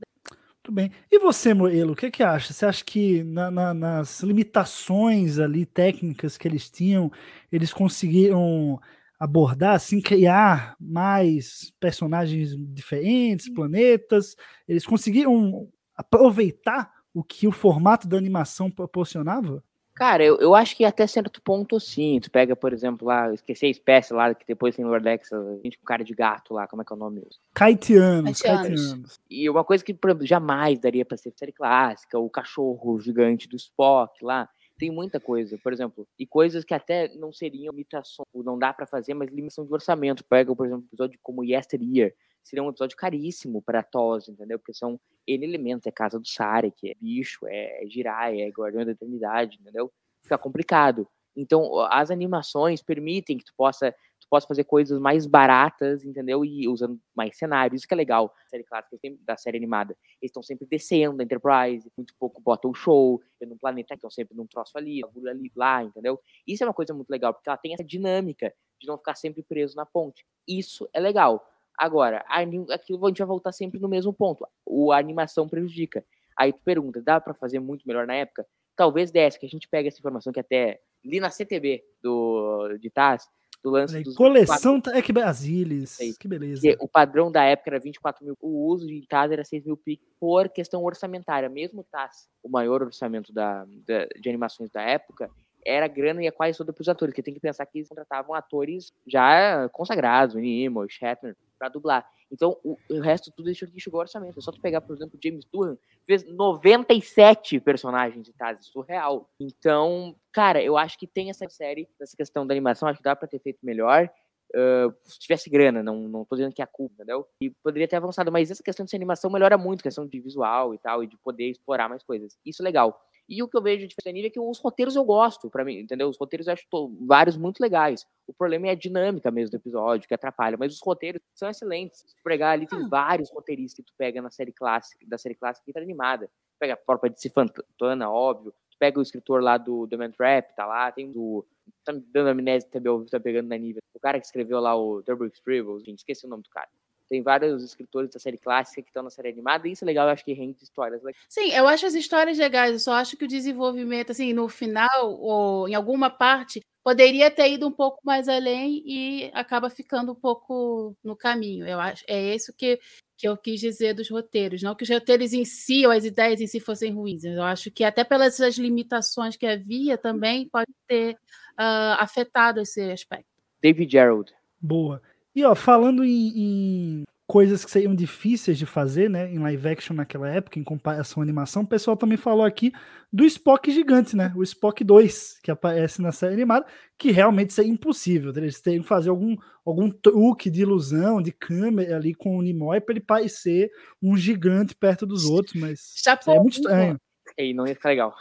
[0.67, 0.91] Muito bem.
[1.09, 2.51] E você, Moelo, o que, que acha?
[2.51, 7.09] Você acha que na, na, nas limitações ali técnicas que eles tinham,
[7.49, 8.77] eles conseguiram
[9.17, 14.35] abordar, assim, criar mais personagens diferentes, planetas?
[14.67, 19.63] Eles conseguiram aproveitar o que o formato da animação proporcionava?
[19.97, 22.19] Cara, eu, eu acho que até certo ponto sim.
[22.19, 25.79] Tu pega, por exemplo, lá, esqueci a espécie lá, que depois tem Lordex, a gente
[25.79, 27.25] com cara de gato lá, como é que é o nome?
[27.51, 29.19] Caetianos, Caetianos.
[29.27, 34.23] E uma coisa que jamais daria para ser série clássica, o cachorro gigante do Spock
[34.23, 34.47] lá.
[34.77, 38.85] Tem muita coisa, por exemplo, e coisas que até não seriam limitações, não dá para
[38.85, 40.23] fazer, mas limitação de orçamento.
[40.23, 42.13] Pega, por exemplo, um episódio como Yesteryear,
[42.47, 44.57] seria um episódio caríssimo para TOS, entendeu?
[44.57, 48.85] Porque são N elementos, é Casa do Sarek, é bicho, é, é Jirai, é Guardião
[48.85, 49.91] da Eternidade, entendeu?
[50.21, 51.07] Fica complicado.
[51.35, 56.43] Então, as animações permitem que tu possa, tu possa fazer coisas mais baratas, entendeu?
[56.43, 58.33] E usando mais cenários, isso que é legal.
[58.47, 59.95] A série clássica da série animada.
[60.19, 64.09] Eles estão sempre descendo da Enterprise, muito pouco botam o show, num planeta que estão
[64.09, 66.19] sempre num troço ali, ali, lá, entendeu?
[66.47, 69.43] Isso é uma coisa muito legal, porque ela tem essa dinâmica de não ficar sempre
[69.43, 70.25] preso na ponte.
[70.47, 71.45] Isso é legal.
[71.77, 74.45] Agora, aquilo a gente vai voltar sempre no mesmo ponto.
[74.65, 76.03] O, a animação prejudica.
[76.35, 78.45] Aí tu pergunta, dá para fazer muito melhor na época?
[78.75, 82.89] Talvez desse, que a gente pega essa informação que até li na CTB do, de
[82.89, 83.27] Taz,
[83.63, 85.97] do lance dos Coleção Tech Brasilis.
[86.19, 86.61] Que beleza.
[86.61, 88.37] Que o padrão da época era 24 mil.
[88.39, 91.49] O uso de Taz era 6 mil piques por questão orçamentária.
[91.49, 95.29] Mesmo Taz, o maior orçamento da, da, de animações da época,
[95.67, 97.89] era grana e é quase toda para os atores, porque tem que pensar que eles
[97.89, 102.09] contratavam atores já consagrados, o Nimoy, Shatner, para dublar.
[102.31, 104.37] Então, o, o, resto tudo deixou que chegou ao orçamento.
[104.37, 109.29] É só tu pegar, por exemplo, James Durham, fez 97 personagens de Taz, surreal.
[109.39, 113.15] Então, cara, eu acho que tem essa série, essa questão da animação, acho que dá
[113.15, 114.09] para ter feito melhor.
[114.55, 117.27] Uh, se tivesse grana, não, não tô dizendo que é a culpa, entendeu?
[117.41, 120.77] E poderia ter avançado, mas essa questão de animação melhora muito, questão de visual e
[120.77, 122.37] tal, e de poder explorar mais coisas.
[122.45, 123.01] Isso é legal.
[123.29, 125.65] E o que eu vejo de diferença nível é que os roteiros eu gosto, para
[125.65, 126.07] mim, entendeu?
[126.07, 126.65] Os roteiros eu acho
[127.01, 128.05] vários muito legais.
[128.25, 131.99] O problema é a dinâmica mesmo do episódio, que atrapalha, mas os roteiros são excelentes.
[132.07, 132.87] Se pegar ali, tem ah.
[132.89, 136.27] vários roteiristas que tu pega na série clássica, da série clássica e tá animada.
[136.27, 138.53] Tu pega a própria de Fantana, óbvio.
[138.71, 141.45] Tu pega o escritor lá do The Man Trap, tá lá, tem do.
[141.83, 143.81] Tá me dando amnésia também, tá pegando na nível.
[143.93, 146.69] O cara que escreveu lá o Turbo Scribbles, esqueci o nome do cara.
[147.09, 150.07] Tem vários escritores da série clássica que estão na série animada, e isso é legal,
[150.07, 151.23] eu acho que rende histórias legais.
[151.29, 155.19] Sim, eu acho as histórias legais, eu só acho que o desenvolvimento, assim, no final,
[155.19, 160.15] ou em alguma parte, poderia ter ido um pouco mais além e acaba ficando um
[160.15, 161.67] pouco no caminho.
[161.67, 162.79] Eu acho é isso que,
[163.17, 166.39] que eu quis dizer dos roteiros, não que os roteiros em si ou as ideias
[166.39, 167.25] em si fossem ruins.
[167.25, 171.15] Eu acho que até pelas limitações que havia também pode ter
[171.59, 173.27] uh, afetado esse aspecto.
[173.61, 174.33] David Gerald.
[174.61, 175.01] Boa.
[175.37, 179.95] E ó, falando em, em, coisas que seriam difíceis de fazer, né, em live action
[179.95, 182.73] naquela época, em comparação à animação, o pessoal também falou aqui
[183.13, 186.65] do Spock gigante, né, o Spock 2, que aparece na série animada,
[186.97, 191.97] que realmente seria impossível, eles teriam que fazer algum, algum truque de ilusão, de câmera
[191.97, 193.69] ali com o Nimoy para ele parecer
[194.01, 196.99] um gigante perto dos outros, mas é muito estranho.
[197.37, 198.15] E não ia ficar legal.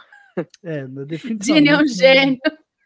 [0.63, 1.65] É, definitivamente.
[1.65, 2.39] Gênio é um gênio.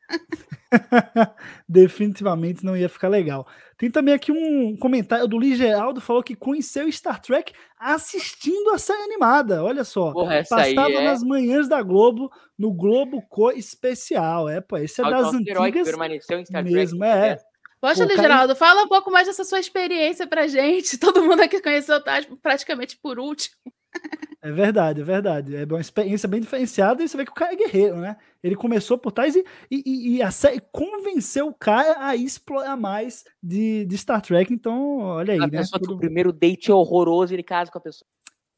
[1.67, 3.47] Definitivamente não ia ficar legal.
[3.77, 8.77] Tem também aqui um comentário do Lee Geraldo, falou que conheceu Star Trek assistindo a
[8.77, 9.63] série animada.
[9.63, 10.11] Olha só.
[10.11, 14.47] Porra, essa aí Passava é- nas manhãs da Globo, no Globo Co Especial.
[14.47, 16.75] É, pô, esse é das antigas permaneceu em Star Trek.
[16.75, 17.37] mesmo, é.
[17.81, 20.97] Poxa, Pô, Luiz Geraldo, fala um pouco mais dessa sua experiência pra gente.
[20.99, 23.55] Todo mundo aqui conheceu o Taz praticamente por último.
[24.43, 25.55] É verdade, é verdade.
[25.55, 28.17] É uma experiência bem diferenciada e você vê que o cara é guerreiro, né?
[28.41, 33.23] Ele começou por trás e, e, e a série convenceu o cara a explorar mais
[33.41, 34.51] de, de Star Trek.
[34.51, 35.59] Então, olha aí, A né?
[35.59, 38.07] pessoa que Tudo- o primeiro date é horroroso e ele casa com a pessoa.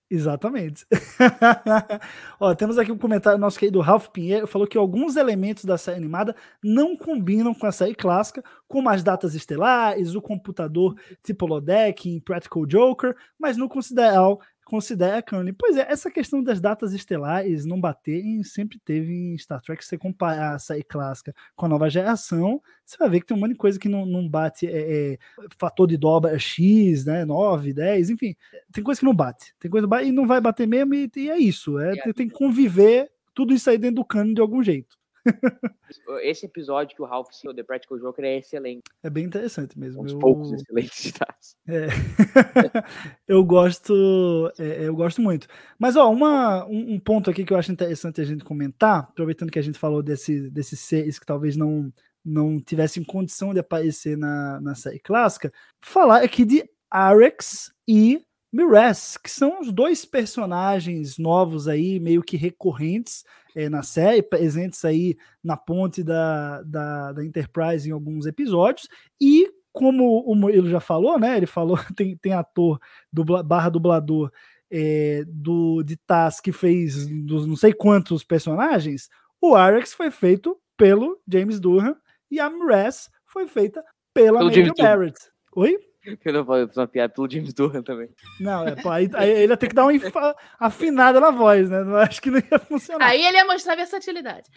[0.10, 0.86] Exatamente.
[2.40, 5.98] Ó, temos aqui um comentário nosso querido Ralph Pinheiro, falou que alguns elementos da série
[5.98, 12.08] animada não combinam com a série clássica, como as datas estelares, o computador tipo holodeck
[12.10, 14.40] em Practical Joker, mas no consideral
[14.74, 15.54] considera canon.
[15.56, 19.84] Pois é, essa questão das datas estelares não baterem sempre teve em Star Trek.
[19.84, 23.38] Se você comparar a série clássica com a nova geração, você vai ver que tem
[23.38, 24.66] um monte de coisa que não, não bate.
[24.66, 25.18] É, é,
[25.60, 27.24] fator de dobra X, né?
[27.24, 28.36] 9, 10, enfim.
[28.72, 29.54] Tem coisa que não bate.
[29.60, 31.78] Tem coisa que bate e não vai bater mesmo, e, e é isso.
[31.78, 34.98] É, tem que conviver tudo isso aí dentro do cano de algum jeito.
[36.22, 38.84] Esse episódio que o Ralph citou, The Practical Joker, é excelente.
[39.02, 40.02] É bem interessante mesmo.
[40.02, 41.56] Um dos Eu- poucos excelentes Taz.
[41.68, 41.88] É.
[43.28, 45.48] eu gosto, é, eu gosto muito.
[45.78, 49.52] Mas ó, uma, um, um ponto aqui que eu acho interessante a gente comentar, aproveitando
[49.52, 51.92] que a gente falou desse, desses seres que talvez não
[52.26, 59.18] não tivessem condição de aparecer na, na série clássica, falar aqui de Arex e Mires,
[59.18, 65.18] que são os dois personagens novos aí, meio que recorrentes é, na série, presentes aí
[65.44, 68.88] na ponte da, da, da Enterprise em alguns episódios,
[69.20, 71.36] e como o Murilo já falou, né?
[71.36, 72.80] Ele falou, tem, tem ator
[73.12, 74.32] dubla, barra dublador
[74.72, 79.10] é, do de Taz que fez dos não sei quantos personagens.
[79.42, 81.96] O Arex foi feito pelo James Durham
[82.30, 84.74] e a Mires foi feita pela Pelo Durham.
[84.78, 85.20] Barrett.
[85.56, 85.78] Oi?
[86.26, 88.10] Eu não falei uma piada pelo James Durham também.
[88.40, 91.80] Não, é, pô, aí, aí ele ia ter que dar uma afinada na voz, né?
[91.82, 93.06] Eu acho que não ia funcionar.
[93.08, 94.50] Aí ele ia mostrar versatilidade.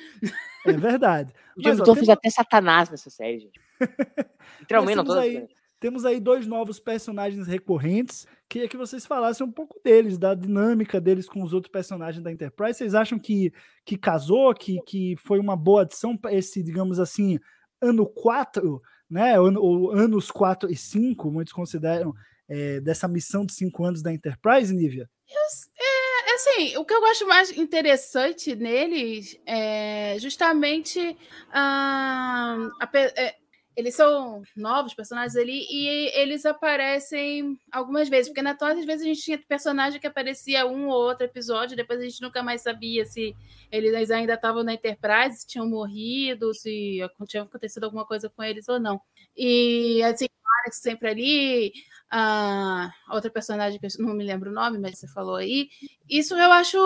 [0.67, 1.33] É verdade.
[1.57, 3.61] O James Durham temos- fez até Satanás nessa série, gente.
[4.61, 8.27] Literalmente, não aí- Temos aí dois novos personagens recorrentes.
[8.49, 12.33] Queria que vocês falassem um pouco deles, da dinâmica deles com os outros personagens da
[12.33, 12.79] Enterprise.
[12.79, 13.53] Vocês acham que,
[13.85, 17.39] que casou, que, que foi uma boa adição para esse, digamos assim,
[17.81, 19.39] ano 4, né?
[19.39, 22.13] Ou, anos 4 e 5, muitos consideram,
[22.49, 25.09] é, dessa missão de 5 anos da Enterprise, Nívia?
[26.29, 31.17] É assim, o que eu gosto mais interessante neles é justamente
[31.53, 33.35] ah, a pe- é,
[33.77, 39.03] eles são novos personagens ali e eles aparecem algumas vezes, porque na TOS às vezes
[39.03, 42.63] a gente tinha personagem que aparecia um ou outro episódio, depois a gente nunca mais
[42.63, 43.37] sabia se
[43.71, 48.67] eles ainda estavam na Enterprise, se tinham morrido, se tinha acontecido alguma coisa com eles
[48.69, 48.99] ou não.
[49.37, 50.27] E assim,
[50.63, 51.73] Alex sempre ali,
[52.11, 55.69] a outra personagem que eu não me lembro o nome, mas você falou aí.
[56.09, 56.79] Isso eu acho,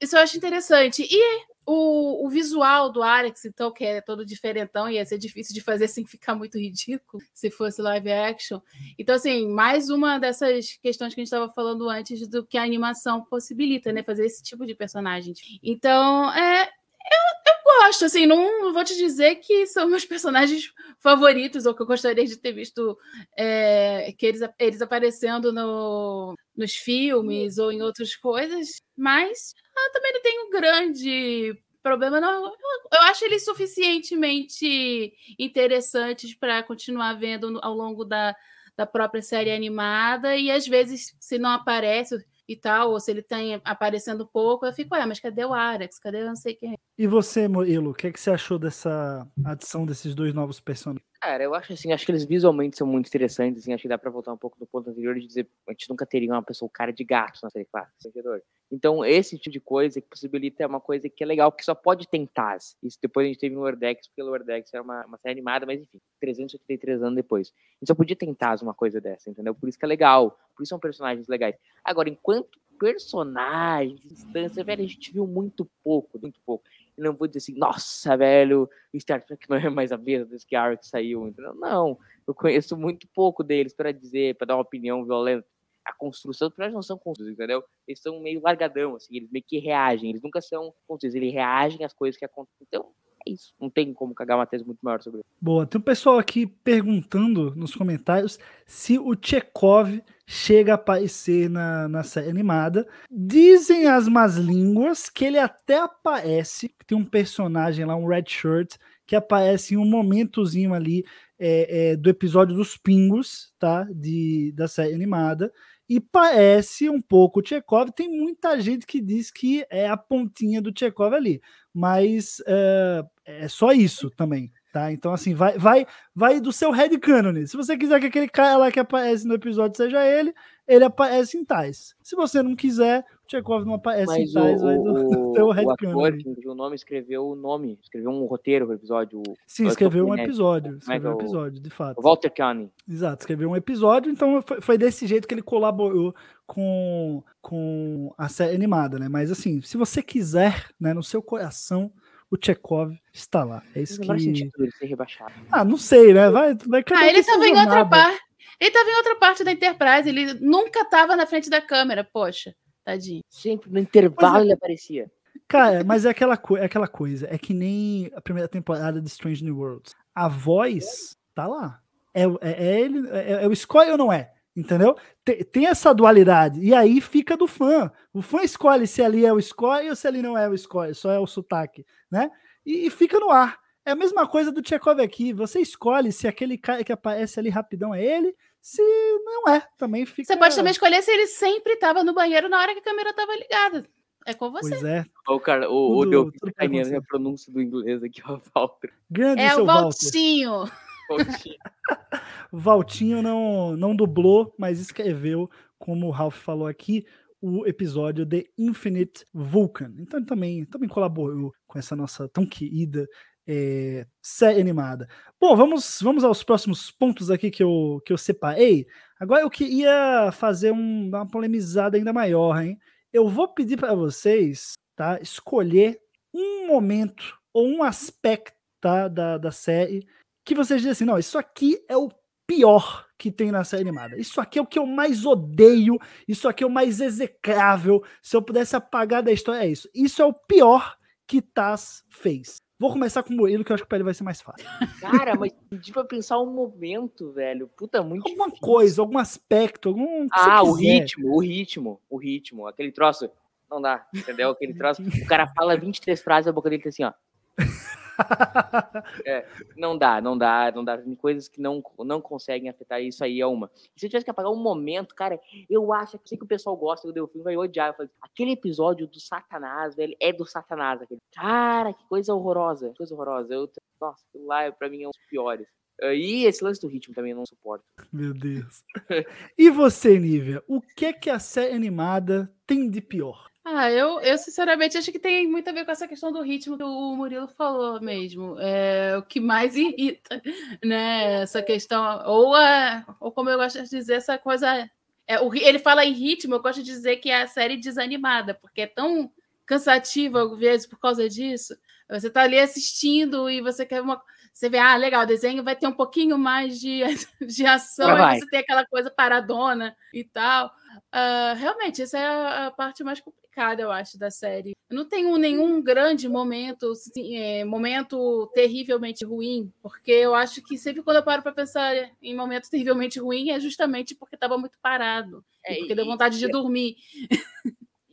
[0.00, 1.06] isso eu acho interessante.
[1.08, 5.60] E o, o visual do Alex, então, que é todo diferentão, ia ser difícil de
[5.60, 8.60] fazer sem ficar muito ridículo, se fosse live action.
[8.98, 12.62] Então, assim, mais uma dessas questões que a gente estava falando antes do que a
[12.62, 14.02] animação possibilita, né?
[14.02, 15.34] Fazer esse tipo de personagem.
[15.62, 16.70] Então, é.
[17.04, 21.82] Eu, eu gosto, assim, não vou te dizer que são meus personagens favoritos, ou que
[21.82, 22.96] eu gostaria de ter visto
[23.36, 29.52] é, que eles, eles aparecendo no, nos filmes ou em outras coisas, mas
[29.86, 32.46] eu também não tenho grande problema, não.
[32.46, 32.52] Eu,
[32.92, 38.34] eu acho eles suficientemente interessantes para continuar vendo ao longo da,
[38.76, 43.22] da própria série animada, e às vezes, se não aparece e tal, ou se ele
[43.22, 45.98] tem aparecendo pouco, eu fico, ué, mas cadê o Arax?
[45.98, 46.74] Cadê eu não sei quem?
[46.74, 50.60] é?" E você, Murilo, o que, é que você achou dessa adição desses dois novos
[50.60, 51.11] personagens?
[51.22, 53.96] Cara, eu acho assim, acho que eles visualmente são muito interessantes, assim, acho que dá
[53.96, 56.68] pra voltar um pouco do ponto anterior de dizer, a gente nunca teria uma pessoa
[56.68, 58.42] cara de gato na série clássica, entendeu?
[58.72, 61.76] Então, esse tipo de coisa que possibilita é uma coisa que é legal, que só
[61.76, 62.56] pode tentar.
[62.56, 65.64] Isso depois a gente teve no Wordex, porque o Wordex era uma, uma série animada,
[65.64, 67.52] mas enfim, 383 anos depois.
[67.54, 69.54] A gente só podia tentar uma coisa dessa, entendeu?
[69.54, 71.54] Por isso que é legal, por isso são personagens legais.
[71.84, 76.64] Agora, enquanto personagens, instância, velho, a gente viu muito pouco, muito pouco.
[76.96, 80.26] Eu não vou dizer assim, nossa, velho, o Star Trek não é mais a mesma
[80.26, 81.54] desde que Ark saiu, entendeu?
[81.54, 85.46] Não, eu conheço muito pouco deles para dizer, para dar uma opinião violenta.
[85.84, 87.64] A construção, os personagens não são construídos, entendeu?
[87.88, 91.84] Eles são meio largadão, assim, eles meio que reagem, eles nunca são construídos, eles reagem
[91.84, 92.66] às coisas que acontecem.
[92.68, 92.92] Então,
[93.26, 95.28] é isso, não tem como cagar uma tese muito maior sobre isso.
[95.40, 101.88] Boa, tem um pessoal aqui perguntando nos comentários se o Chekhov chega a aparecer na,
[101.88, 102.86] na série animada.
[103.10, 108.76] Dizem as más línguas que ele até aparece, tem um personagem lá, um red shirt,
[109.06, 111.04] que aparece em um momentozinho ali
[111.38, 113.86] é, é, do episódio dos Pingos, tá?
[113.92, 115.52] De, da série animada.
[115.94, 117.90] E parece um pouco o Chekhov.
[117.90, 121.38] Tem muita gente que diz que é a pontinha do Chekhov ali,
[121.70, 124.50] mas é, é só isso também.
[124.72, 124.90] Tá?
[124.90, 127.46] Então, assim, vai, vai, vai do seu head canon.
[127.46, 130.32] Se você quiser que aquele cara lá que aparece no episódio seja ele,
[130.66, 131.94] ele aparece em tais.
[132.02, 135.46] Se você não quiser, Chekhov não aparece Mas em tais, o, do, o, do seu
[135.46, 135.84] o head ator que
[136.18, 139.18] escreveu o nome escreveu o nome, escreveu um roteiro pro episódio.
[139.20, 140.74] o- Sim, o escreveu um episódio.
[140.74, 141.98] É Escreveu é um o- episódio, de fato.
[141.98, 142.70] O Walter County.
[142.88, 146.14] Exato, escreveu um episódio, então foi, foi desse jeito que ele colaborou
[146.46, 149.08] com, com a série animada, né?
[149.08, 151.92] Mas assim, se você quiser, né, no seu coração,
[152.30, 153.62] o Chekhov está lá.
[153.74, 154.22] É isso Não que.
[154.22, 155.32] sentido ele ser rebaixado.
[155.50, 156.30] Ah, não sei, né?
[156.30, 158.20] Vai, vai Ah, ele tem sua tava em outra parte.
[158.60, 160.08] Ele tava em outra parte da Enterprise.
[160.08, 162.08] Ele nunca tava na frente da câmera.
[162.10, 162.54] Poxa,
[162.84, 163.22] tadinho.
[163.28, 164.44] Sempre no intervalo Pois é.
[164.44, 165.10] ele aparecia.
[165.48, 169.44] Cara, mas é aquela, é aquela coisa, é que nem a primeira temporada de Strange
[169.44, 169.94] New Worlds.
[170.14, 171.80] A voz tá lá.
[172.14, 174.32] É, o- é, é ele, é, é o Scoy ou não é?
[174.54, 174.94] Entendeu?
[175.24, 176.60] Tem, tem essa dualidade.
[176.60, 177.90] E aí fica do fã.
[178.12, 180.94] O fã escolhe se ali é o Scoy ou se ali não é o Scoy,
[180.94, 182.30] só é o sotaque, né?
[182.64, 183.58] E, e fica no ar.
[183.84, 185.32] É a mesma coisa do Chekhov aqui.
[185.32, 188.80] Você escolhe se aquele cara que aparece ali rapidão é ele, se
[189.24, 189.66] não é.
[189.76, 190.24] Também fica.
[190.24, 193.12] Você pode também escolher se ele sempre tava no banheiro na hora que a câmera
[193.12, 193.84] tava ligada.
[194.24, 194.70] É com você.
[194.70, 195.04] Pois é.
[195.28, 198.92] O cara, o, o Delfim tudo sacaneando pode a pronúncia do inglês aqui, ó, Walter.
[199.10, 199.66] Grande É seu o.
[199.66, 200.64] Valtinho.
[201.08, 201.56] Valtinho.
[202.52, 207.04] Valtinho não, não dublou, mas escreveu, como o Ralph falou aqui,
[207.40, 209.92] o episódio The Infinite Vulcan.
[209.98, 213.08] Então ele também, também colaborou com essa nossa tão querida
[213.46, 215.08] é, série animada.
[215.40, 218.86] Bom, vamos, vamos aos próximos pontos aqui que eu, que eu separei.
[219.18, 222.78] Agora eu queria fazer um, uma polemizada ainda maior, hein?
[223.12, 226.00] Eu vou pedir para vocês tá, escolher
[226.32, 230.06] um momento ou um aspecto tá, da, da série
[230.44, 232.10] que vocês dizem assim, não, isso aqui é o
[232.46, 234.18] pior que tem na série animada.
[234.18, 238.02] Isso aqui é o que eu mais odeio, isso aqui é o mais execrável.
[238.20, 239.88] Se eu pudesse apagar da história, é isso.
[239.94, 242.61] Isso é o pior que Taz fez.
[242.82, 244.66] Vou começar com o Murilo, que eu acho que pra ele vai ser mais fácil.
[245.00, 247.68] Cara, mas pedir pra pensar um momento, velho.
[247.76, 248.66] Puta, muito Alguma difícil.
[248.66, 250.26] coisa, algum aspecto, algum.
[250.32, 252.66] Ah, o ritmo, o ritmo, o ritmo.
[252.66, 253.30] Aquele troço.
[253.70, 254.50] Não dá, entendeu?
[254.50, 255.00] Aquele troço.
[255.00, 257.12] O cara fala 23 frases, a boca dele tá assim, ó.
[259.26, 259.46] É,
[259.76, 260.98] não dá, não dá, não dá.
[260.98, 263.70] Tem coisas que não, não conseguem afetar isso aí é uma.
[263.96, 266.48] E se eu tivesse que apagar um momento, cara, eu acho que sei que o
[266.48, 267.88] pessoal gosta do Delfim vai odiar.
[267.88, 271.00] Eu falei, aquele episódio do Satanás, velho, é do Satanás.
[271.02, 271.20] Aquele.
[271.34, 273.54] Cara, que coisa horrorosa, que coisa horrorosa.
[273.54, 275.66] Eu, nossa, aquilo lá pra mim é um dos piores.
[276.00, 277.84] E esse lance do ritmo também eu não suporto.
[278.12, 278.82] Meu Deus.
[279.56, 280.62] E você, Nívia?
[280.66, 283.51] O que é que a série animada tem de pior?
[283.64, 286.76] Ah, eu, eu sinceramente acho que tem muito a ver com essa questão do ritmo
[286.76, 288.56] que o Murilo falou mesmo.
[288.58, 290.42] É o que mais irrita,
[290.84, 291.42] né?
[291.42, 294.90] Essa questão, ou, a, ou como eu gosto de dizer, essa coisa.
[295.28, 298.54] É, o, ele fala em ritmo, eu gosto de dizer que é a série desanimada,
[298.54, 299.30] porque é tão
[299.64, 301.74] cansativa às vezes por causa disso.
[302.10, 304.20] Você tá ali assistindo e você quer uma.
[304.52, 307.00] Você vê, ah, legal, o desenho vai ter um pouquinho mais de,
[307.46, 308.38] de ação, vai.
[308.38, 310.70] você tem aquela coisa paradona e tal.
[311.10, 313.41] Ah, realmente, essa é a, a parte mais complicada,
[313.78, 314.72] eu acho, da série.
[314.88, 320.76] Eu não tenho nenhum grande momento, assim, é, momento terrivelmente ruim, porque eu acho que
[320.78, 324.78] sempre quando eu paro para pensar em momento terrivelmente ruim é justamente porque estava muito
[324.80, 326.96] parado, É, e porque deu e- vontade de e- dormir.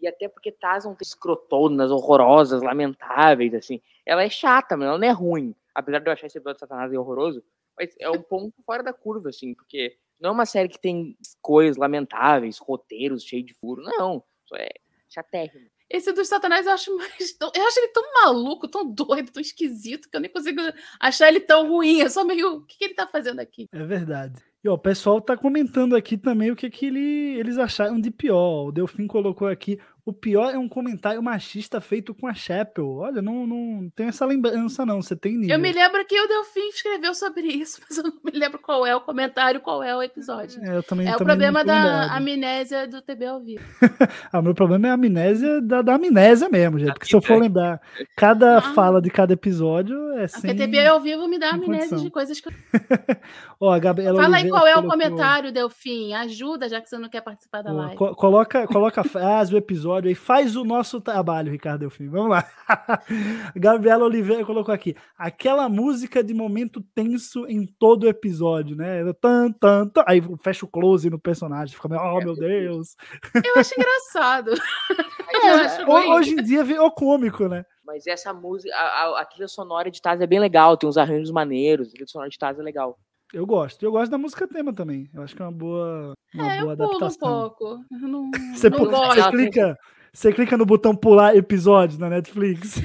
[0.01, 3.81] E até porque Taz não tem escrotonas horrorosas, lamentáveis, assim.
[4.05, 5.53] Ela é chata, mas ela não é ruim.
[5.75, 7.43] Apesar de eu achar esse episódio de Satanás horroroso,
[7.77, 11.17] mas é um ponto fora da curva, assim, porque não é uma série que tem
[11.41, 13.81] coisas lamentáveis, roteiros cheios de furo.
[13.83, 14.69] Não, isso é
[15.09, 15.67] chatérrimo.
[15.89, 17.33] Esse dos Satanás eu acho mais.
[17.33, 20.61] tão- Eu acho ele tão maluco, tão doido, tão esquisito, que eu nem consigo
[20.99, 21.99] achar ele tão ruim.
[21.99, 22.57] Eu só meio.
[22.57, 23.67] O que, que ele tá fazendo aqui?
[23.71, 24.39] É verdade.
[24.63, 28.11] E ó, o pessoal tá comentando aqui também o que, que ele- eles acharam de
[28.11, 28.67] pior.
[28.67, 29.79] O Delfim colocou aqui:
[30.09, 32.87] o pior é um comentário machista feito com a Chapel.
[32.97, 35.01] Olha, não, não tenho essa lembrança, não.
[35.01, 35.55] Você tem nível.
[35.55, 38.85] Eu me lembro que o Delfim escreveu sobre isso, mas eu não me lembro qual
[38.85, 40.61] é o comentário, qual é o episódio.
[40.63, 42.17] É, eu também, É o também não problema da lembrado.
[42.17, 43.63] amnésia do TB ao vivo.
[44.31, 46.93] Ah, o meu problema é a amnésia da, da amnésia mesmo, gente.
[46.93, 47.81] Porque se eu for lembrar
[48.15, 48.61] cada Ah.
[48.61, 50.55] fala de cada episódio, é Porque sem.
[50.55, 52.03] TB ao vivo me dá amnésia condição.
[52.03, 52.53] de coisas que eu...
[53.59, 56.13] Ó, a Gabriela Fala aí Oliveira qual é o colocou- comentário, Delfim.
[56.13, 57.95] Ajuda, já que você não quer participar da Ó, live.
[57.97, 62.07] co- coloca, coloca a frase, o episódio episódio e faz o nosso trabalho, Ricardo Delfim.
[62.07, 62.49] Vamos lá.
[63.55, 64.95] Gabriela Oliveira colocou aqui.
[65.17, 69.01] Aquela música de momento tenso em todo o episódio, né?
[69.21, 70.03] Tan, tan, tan.
[70.07, 72.95] Aí fecha o close no personagem, fica meio, oh meu Deus.
[73.35, 74.51] Eu acho engraçado.
[75.31, 77.63] É, acho hoje em dia virou cômico, né?
[77.85, 80.97] Mas essa música, a, a, a trilha sonora de Taz é bem legal, tem uns
[80.97, 82.97] arranjos maneiros, a trilha sonora de Taz é legal.
[83.33, 83.83] Eu gosto.
[83.83, 85.09] Eu gosto da música tema também.
[85.13, 87.29] Eu acho que é uma boa, uma é, boa eu pulo adaptação.
[87.37, 87.85] um pouco.
[87.91, 89.21] Eu não, Você, não gosto.
[89.21, 89.77] você clica,
[90.11, 92.81] você clica no botão pular episódio na Netflix.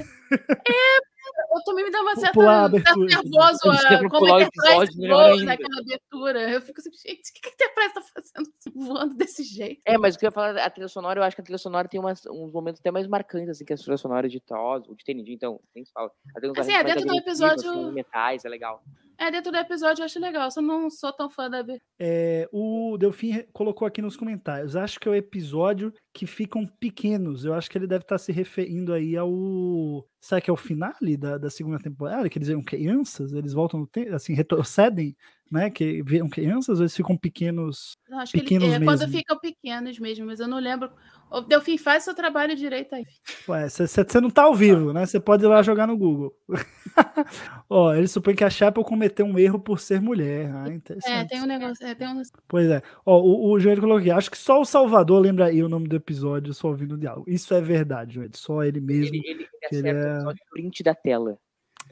[1.51, 3.07] Eu também me dá uma certa, Pular a certo abertura.
[3.23, 6.51] nervoso Eles a, querem como pular o a voa naquela abertura.
[6.51, 9.81] Eu fico assim, gente, o que, que a Enterprise tá fazendo voando desse jeito?
[9.87, 11.59] É, mas o que eu ia falar, a trilha sonora, eu acho que a trilha
[11.59, 14.89] sonora tem umas, uns momentos até mais marcantes, assim, que as trilhas sonoras de TOS,
[14.89, 16.11] ou de TND, então, nem se fala.
[16.59, 18.83] Assim, é, dentro do agressivos, episódio- assim, metais, é legal.
[19.19, 21.85] É, dentro do episódio eu acho legal, só não sou tão fã da abertura.
[21.99, 24.75] É, o Delfim colocou aqui nos comentários.
[24.77, 27.45] Acho que é o episódio que ficam pequenos.
[27.45, 30.07] Eu acho que ele deve estar se referindo aí ao.
[30.21, 32.29] Será que é o finale da, da segunda temporada?
[32.29, 33.33] Que eles eram crianças?
[33.33, 35.17] Eles voltam no tempo, assim, retrocedem,
[35.51, 35.71] né?
[35.71, 37.97] Que viram crianças ou eles ficam pequenos?
[38.09, 40.91] Eu acho que ele, Pequenos é, quando ficam pequenos mesmo, mas eu não lembro.
[41.31, 43.05] O Delfim faz seu trabalho direito aí.
[43.49, 45.05] Ué, você não tá ao vivo, né?
[45.05, 46.33] Você pode ir lá jogar no Google.
[47.69, 50.53] Ó, ele supõe que a Chapel cometeu um erro por ser mulher.
[50.55, 51.13] Ah, interessante.
[51.13, 51.85] É, tem um negócio.
[51.85, 52.23] É, tem um...
[52.47, 52.83] Pois é.
[53.05, 54.11] Ó, o, o Joelho colocou aqui.
[54.11, 57.29] Acho que só o Salvador lembra aí o nome do episódio, só ouvindo o diálogo.
[57.29, 58.37] Isso é verdade, Joelho.
[58.37, 59.17] Só ele mesmo.
[59.17, 61.37] Ele, ele, que ele é- só de print da tela.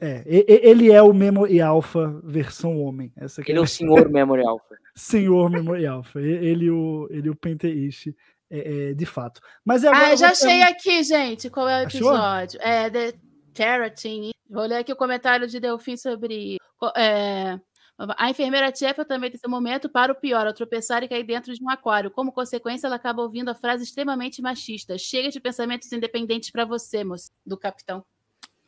[0.03, 3.11] É, ele é o Memory Alpha versão homem.
[3.15, 4.75] Essa Ele é o senhor Memory Alpha.
[4.95, 6.19] senhor Memory Alpha.
[6.19, 8.07] Ele o, ele o Penteish,
[8.49, 9.39] é, é, de fato.
[9.63, 11.99] Mas é agora Ah, eu já achei pergun- aqui, gente, qual é o Achou?
[11.99, 12.59] episódio.
[12.61, 13.13] É The
[13.53, 14.31] Terratine.
[14.49, 16.57] Vou ler aqui o comentário de Delfim sobre.
[16.97, 17.59] é,
[18.17, 21.53] a enfermeira Chapel também tem seu momento para o pior, ao tropeçar e cair dentro
[21.53, 22.11] de um aquário.
[22.11, 24.97] Como consequência, ela acaba ouvindo a frase extremamente machista.
[24.97, 27.29] Chega de pensamentos independentes para você, moço.
[27.45, 28.03] Do capitão.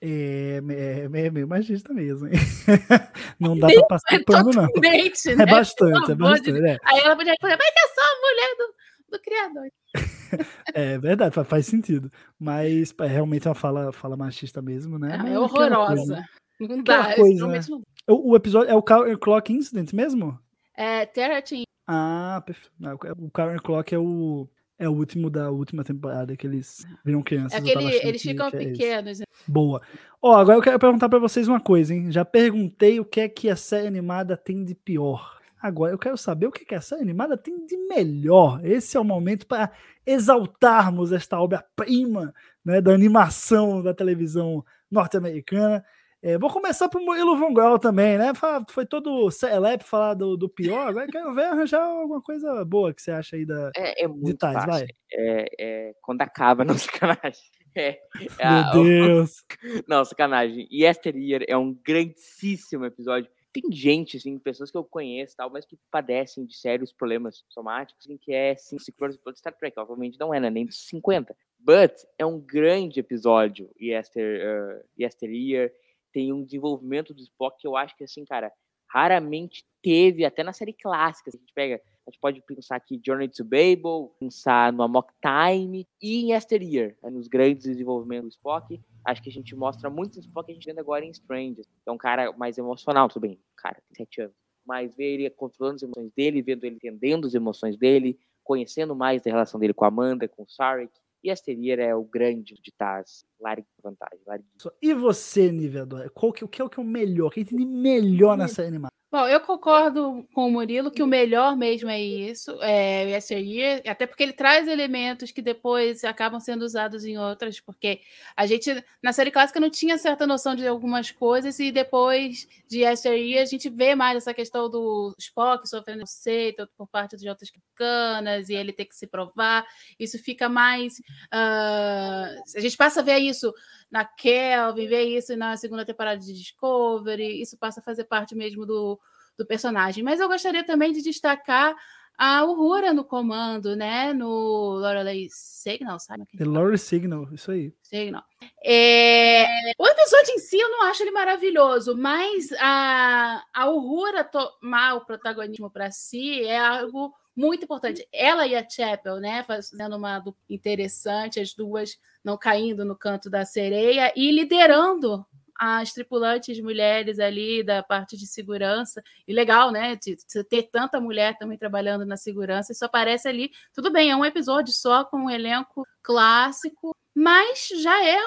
[0.01, 2.27] É, é, é meio machista mesmo.
[2.27, 2.33] hein?
[3.39, 4.65] Não dá pra passar pano, não.
[4.65, 5.45] É né?
[5.45, 6.65] bastante, é amor de bastante.
[6.65, 9.71] É, Aí ela podia falar, mas é só a mulher do, do criador.
[10.73, 12.11] é verdade, fa- faz sentido.
[12.39, 15.09] Mas é, realmente é uma fala, fala machista mesmo, né?
[15.11, 16.15] Ah, é coisa, horrorosa.
[16.15, 16.25] né?
[16.59, 17.85] Não dá, coisa, realmente não dá.
[18.13, 20.39] O, o episódio é o Counter Clock Incident mesmo?
[20.75, 21.63] É, Terratine.
[21.87, 22.73] Ah, perfeito.
[23.17, 24.47] O Counter Clock é o,
[24.77, 27.63] é o último da última temporada que eles viram crianças.
[27.63, 29.19] É eles ficam é pequenos.
[29.19, 29.25] né?
[29.47, 29.81] Boa.
[30.21, 32.11] Ó, agora eu quero perguntar pra vocês uma coisa, hein?
[32.11, 35.39] Já perguntei o que é que a série animada tem de pior.
[35.61, 38.63] Agora eu quero saber o que é que a série animada tem de melhor.
[38.63, 39.71] Esse é o momento para
[40.05, 45.83] exaltarmos esta obra-prima né, da animação da televisão norte-americana.
[46.25, 48.31] É, vou começar por Murilo Von Grau também, né?
[48.71, 50.87] Foi todo celebre falar do, do pior.
[50.87, 53.69] Agora quero ver arranjar alguma coisa boa que você acha aí da.
[53.77, 54.71] É, é muito Tais, fácil.
[54.71, 54.87] vai.
[55.13, 57.43] É, é quando acaba, não sacanagem.
[57.75, 57.99] É,
[58.39, 59.43] é Meu Deus.
[59.87, 60.67] Não, sacanagem.
[60.71, 63.29] Yesteryear é um grandíssimo episódio.
[63.53, 67.43] Tem gente, assim, pessoas que eu conheço e tal, mas que padecem de sérios problemas
[67.49, 69.79] somáticos, assim, que é assim, ciclo de Star Trek.
[69.79, 70.49] Obviamente não é, né?
[70.49, 71.35] Nem dos 50.
[71.59, 75.71] But é um grande episódio, Yester, uh, Yesteryear.
[76.15, 78.49] Tem um desenvolvimento do Spock que eu acho que, assim, cara,
[78.89, 81.29] raramente teve, até na série clássica.
[81.29, 85.85] A gente pega, a gente pode pensar aqui Journey to Babel, pensar no Amok Time
[86.01, 88.81] e em Yesteryear, né, nos grandes desenvolvimentos do Spock.
[89.03, 91.63] Acho que a gente mostra muito Spock que a gente vendo agora em Strange.
[91.85, 94.35] É um cara mais emocional, tudo bem, cara, tem sete anos.
[94.65, 99.21] Mas ver ele controlando as emoções dele, vendo ele entendendo as emoções dele, conhecendo mais
[99.21, 100.93] da relação dele com a Amanda, com o Sarek.
[101.25, 103.25] E Yesteryear é o grande de Taz.
[103.39, 104.45] Largue vantagem, largue.
[104.79, 106.11] E você, Nivedor?
[106.11, 107.31] Qual que, o que é o que é o melhor?
[107.31, 108.93] Quem tem melhor série animada?
[109.15, 114.05] Bom, eu concordo com o Murilo que o melhor mesmo é isso, é Yesteryear, até
[114.05, 118.01] porque ele traz elementos que depois acabam sendo usados em outras, porque
[118.35, 122.79] a gente, na série clássica, não tinha certa noção de algumas coisas, e depois de
[122.79, 127.49] Yesteryear a gente vê mais essa questão do Spock sofrendo conceito por parte de outras
[127.73, 129.65] canas, e ele ter que se provar,
[129.97, 131.01] isso fica mais...
[131.31, 133.53] ah, a gente passa a ver isso
[133.95, 138.65] na Kelvin, ver isso na segunda temporada de Discovery, isso passa a fazer parte mesmo
[138.65, 138.99] do,
[139.37, 140.03] do personagem.
[140.03, 141.73] Mas eu gostaria também de destacar
[142.17, 144.11] a Uhura no comando, né?
[144.11, 146.25] No Lorelei Signal, sabe?
[146.37, 147.73] The Lore Signal, isso aí.
[147.83, 148.23] Signal.
[148.61, 149.45] É,
[149.79, 155.05] O episódio em si eu não acho ele maravilhoso, mas a, a Uhura tomar o
[155.05, 158.05] protagonismo para si é algo muito importante.
[158.11, 163.45] Ela e a Chapel, né, fazendo uma interessante, as duas não caindo no canto da
[163.45, 165.25] sereia e liderando
[165.57, 169.01] as tripulantes mulheres ali da parte de segurança.
[169.25, 169.95] E legal, né?
[169.95, 172.73] De, de ter tanta mulher também trabalhando na segurança.
[172.73, 173.51] Isso aparece ali.
[173.73, 178.17] Tudo bem, é um episódio só com um elenco clássico, mas já é,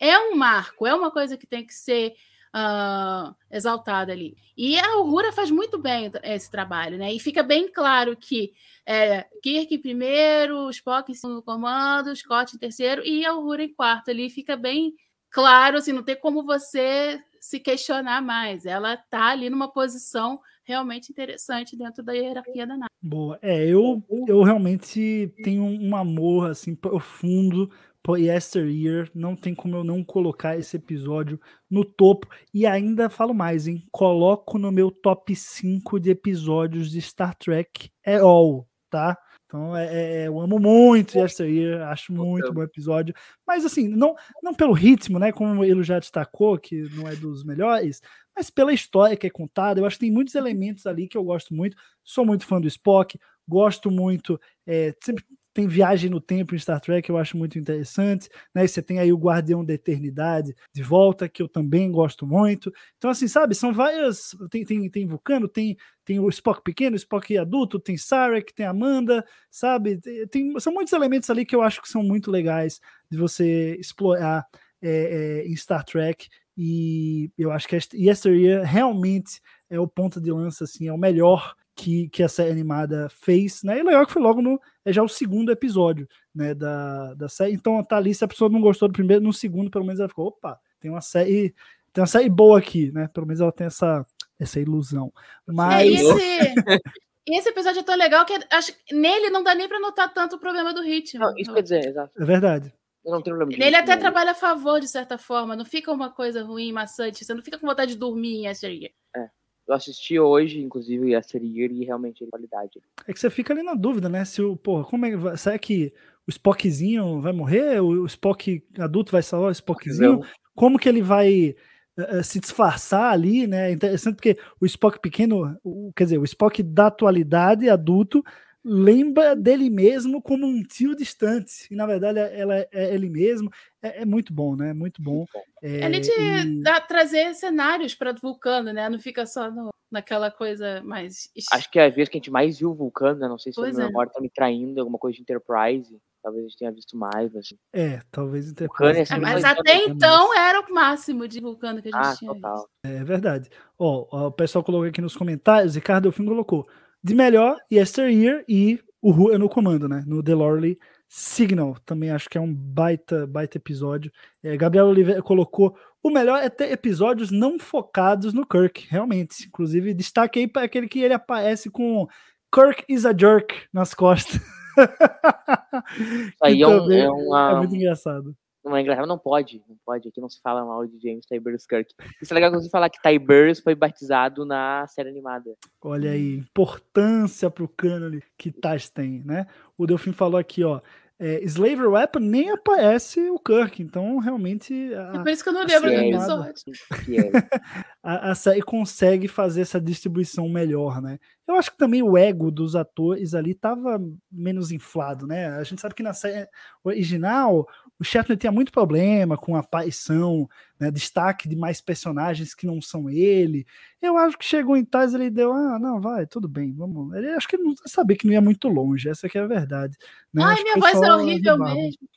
[0.00, 2.14] é um marco, é uma coisa que tem que ser
[2.58, 4.36] uh, exaltada ali.
[4.56, 7.12] E a Uhura faz muito bem esse trabalho, né?
[7.12, 8.52] E fica bem claro que
[8.84, 13.72] é, Kirk em primeiro, Spock em segundo comando, Scott em terceiro e a Uhura em
[13.72, 14.10] quarto.
[14.10, 14.94] Ali fica bem
[15.30, 18.66] claro, assim, não tem como você se questionar mais.
[18.66, 22.90] Ela tá ali numa posição realmente interessante dentro da hierarquia da nave.
[23.00, 23.38] Boa.
[23.40, 27.70] É, eu, eu realmente tenho um amor assim profundo
[28.16, 29.10] Yesteryear.
[29.14, 31.40] Não tem como eu não colocar esse episódio
[31.70, 32.28] no topo.
[32.54, 33.86] E ainda falo mais, hein?
[33.90, 39.18] Coloco no meu top 5 de episódios de Star Trek é all, tá?
[39.48, 43.14] Então é, é, eu amo muito Yesteryear, acho muito bom episódio.
[43.46, 45.32] Mas assim, não, não pelo ritmo, né?
[45.32, 48.02] Como ele já destacou, que não é dos melhores,
[48.36, 51.24] mas pela história que é contada, eu acho que tem muitos elementos ali que eu
[51.24, 51.76] gosto muito.
[52.04, 54.38] Sou muito fã do Spock, gosto muito.
[54.66, 58.28] É, sempre tem viagem no tempo em Star Trek, eu acho muito interessante.
[58.54, 58.66] Né?
[58.66, 62.72] Você tem aí o Guardião da Eternidade de volta, que eu também gosto muito.
[62.96, 64.36] Então, assim, sabe, são várias.
[64.50, 68.66] Tem, tem, tem Vulcano, tem, tem o Spock pequeno, o Spock adulto, tem Sarek, tem
[68.66, 70.00] Amanda, sabe?
[70.30, 72.80] Tem, são muitos elementos ali que eu acho que são muito legais
[73.10, 74.44] de você explorar
[74.80, 76.28] é, é, em Star Trek.
[76.56, 79.40] E eu acho que Yesteryear realmente
[79.70, 83.62] é o ponto de lança, assim, é o melhor que, que a série animada fez,
[83.62, 83.78] né?
[83.78, 84.60] E legal que foi logo no.
[84.84, 86.52] É já o segundo episódio, né?
[86.52, 87.52] Da, da série.
[87.52, 90.08] Então tá ali, se a pessoa não gostou do primeiro, no segundo, pelo menos ela
[90.08, 91.54] ficou, opa, tem uma série.
[91.92, 93.08] Tem uma série boa aqui, né?
[93.08, 94.04] Pelo menos ela tem essa,
[94.38, 95.12] essa ilusão.
[95.46, 95.88] Mas.
[95.88, 96.62] É, esse,
[97.28, 100.40] esse episódio é tão legal que acho, nele não dá nem para notar tanto o
[100.40, 101.20] problema do ritmo.
[101.20, 102.12] Não, isso quer dizer, exato.
[102.20, 102.74] É verdade.
[103.04, 105.54] não tenho problema Ele até trabalha a favor, de certa forma.
[105.54, 107.24] Não fica uma coisa ruim, maçante.
[107.24, 108.92] Você não fica com vontade de dormir em SRG.
[109.16, 109.37] É.
[109.68, 112.80] Eu assisti hoje, inclusive, a série e realmente é qualidade.
[113.06, 114.24] É que você fica ali na dúvida, né?
[114.24, 115.92] Se o, porra, como é que será que
[116.26, 117.78] o Spockzinho vai morrer?
[117.82, 120.22] O, Spock adulto vai salvar o Spockzinho?
[120.54, 121.54] Como que ele vai
[121.98, 123.68] uh, se disfarçar ali, né?
[123.68, 128.24] É interessante porque o Spock pequeno, o, quer dizer, o Spock da atualidade, adulto,
[128.68, 131.66] lembra dele mesmo como um tio distante.
[131.70, 133.50] E na verdade ela é, é ele mesmo.
[133.82, 134.72] É, é, muito bom, né?
[134.72, 135.24] Muito bom.
[135.62, 136.62] É, ele te e...
[136.62, 138.88] dá, trazer cenários para Vulcano, né?
[138.88, 141.30] Não fica só no, naquela coisa mais.
[141.52, 143.28] Acho que é a vez que a gente mais viu Vulcano, né?
[143.28, 143.88] Não sei se pois a minha é.
[143.88, 145.98] memória tá me traindo, alguma coisa de Enterprise.
[146.20, 147.34] Talvez a gente tenha visto mais.
[147.34, 147.56] Assim.
[147.72, 149.12] É, talvez Enterprise.
[149.12, 152.56] É, mas até então era o máximo de Vulcano que a gente ah, tinha total.
[152.56, 152.70] visto.
[152.84, 153.48] É verdade.
[153.78, 156.68] Ó, o pessoal colocou aqui nos comentários, Ricardo Delfim colocou
[157.02, 160.02] de melhor, Yesteryear e o Ru é no comando, né?
[160.06, 160.78] No Delorly
[161.08, 161.76] Signal.
[161.86, 164.10] Também acho que é um baita, baita episódio.
[164.42, 169.46] É, Gabriel Oliveira colocou o melhor é ter episódios não focados no Kirk, realmente.
[169.46, 172.06] Inclusive, destaque aí para aquele que ele aparece com
[172.54, 174.40] Kirk is a jerk nas costas.
[176.42, 177.52] aí é, um, é, uma...
[177.52, 180.86] é muito engraçado não é engraçado, não pode, não pode, aqui não se fala mal
[180.86, 181.94] de James Tiberius Kirk.
[182.20, 185.54] Isso é legal você falar que Tiberius foi batizado na série animada.
[185.82, 189.46] Olha aí, importância pro cânone que Tais tem, né?
[189.76, 190.80] O Delfim falou aqui, ó,
[191.20, 194.72] é, Slaver Weapon nem aparece o Kirk, então realmente.
[194.94, 196.54] A, é por isso que eu não lembro do episódio.
[198.00, 201.18] a, a série consegue fazer essa distribuição melhor, né?
[201.46, 204.00] Eu acho que também o ego dos atores ali estava
[204.30, 205.48] menos inflado, né?
[205.56, 206.46] A gente sabe que na série
[206.84, 207.66] original
[208.00, 212.80] o Shatner tinha muito problema com a aparição, né, destaque de mais personagens que não
[212.80, 213.66] são ele.
[214.00, 217.14] Eu acho que chegou em Tais ele deu, ah, não, vai, tudo bem, vamos.
[217.14, 219.46] Ele acho que ele não sabia que não ia muito longe, essa que é a
[219.46, 219.96] verdade.
[220.32, 220.42] Né?
[220.44, 222.08] Ai, minha voz é horrível mesmo.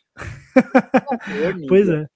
[1.67, 2.07] pois é.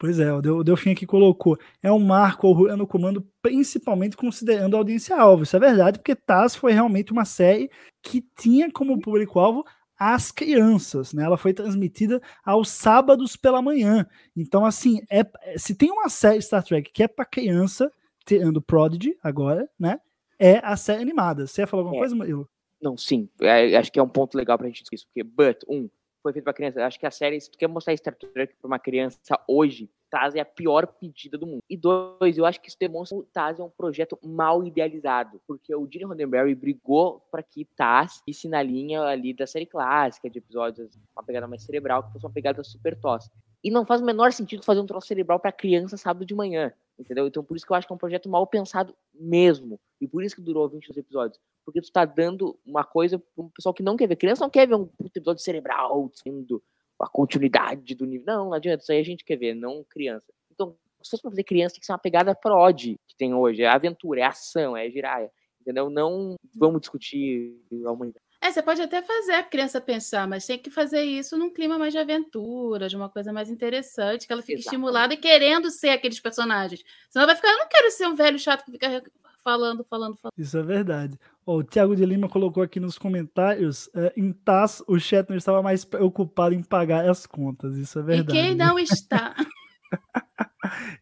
[0.00, 1.58] Pois é, o Delfim aqui colocou.
[1.82, 5.42] É um marco no comando, principalmente considerando a audiência-alvo.
[5.42, 7.70] Isso é verdade, porque Taz foi realmente uma série
[8.02, 9.62] que tinha como público-alvo
[10.00, 11.24] às crianças, né?
[11.24, 14.06] Ela foi transmitida aos sábados pela manhã.
[14.34, 15.22] Então, assim, é,
[15.58, 17.92] se tem uma série Star Trek que é para criança,
[18.24, 20.00] tirando Prodigy agora, né?
[20.38, 21.46] É a série animada.
[21.46, 22.00] Você ia falar alguma é.
[22.00, 22.48] coisa, Murilo?
[22.80, 23.28] Não, sim.
[23.42, 25.90] É, acho que é um ponto legal pra gente discutir isso, porque, but, um,
[26.22, 26.84] foi feito pra criança.
[26.84, 29.18] Acho que a série, se tu quer mostrar Star Trek pra uma criança
[29.48, 31.62] hoje, Taz é a pior pedida do mundo.
[31.70, 35.40] E dois, eu acho que isso demonstra que o Taz é um projeto mal idealizado,
[35.46, 40.28] porque o Gene Roddenberry brigou para que Taz fosse na linha ali da série clássica,
[40.28, 43.30] de episódios, uma pegada mais cerebral, que fosse uma pegada super tosse.
[43.62, 46.72] E não faz o menor sentido fazer um troço cerebral para criança sábado de manhã,
[47.00, 47.26] entendeu?
[47.26, 49.80] Então por isso que eu acho que é um projeto mal pensado mesmo.
[50.00, 51.40] E por isso que durou 22 episódios.
[51.64, 54.16] Porque tu tá dando uma coisa pro pessoal que não quer ver.
[54.16, 56.62] Criança não quer ver um episódio cerebral sendo
[57.00, 58.26] a continuidade do nível.
[58.26, 60.32] Não, não adianta, isso aí a gente quer ver, não criança.
[60.50, 63.62] Então, Se fosse pra fazer criança, tem que ser uma pegada prod que tem hoje.
[63.62, 65.32] É aventura, é ação, é giraia.
[65.60, 65.90] Entendeu?
[65.90, 68.24] Não vamos discutir a humanidade.
[68.42, 71.78] É, você pode até fazer a criança pensar, mas tem que fazer isso num clima
[71.78, 74.68] mais de aventura, de uma coisa mais interessante, que ela fique Exato.
[74.74, 76.82] estimulada e querendo ser aqueles personagens.
[77.10, 79.02] Senão vai ficar, eu não quero ser um velho chato que fica
[79.44, 80.32] falando, falando, falando.
[80.38, 81.18] Isso é verdade.
[81.46, 85.62] Ó, o Thiago de Lima colocou aqui nos comentários: é, em TAS, o Shatner estava
[85.62, 87.76] mais preocupado em pagar as contas.
[87.76, 88.32] Isso é E verdade.
[88.32, 89.34] quem não está?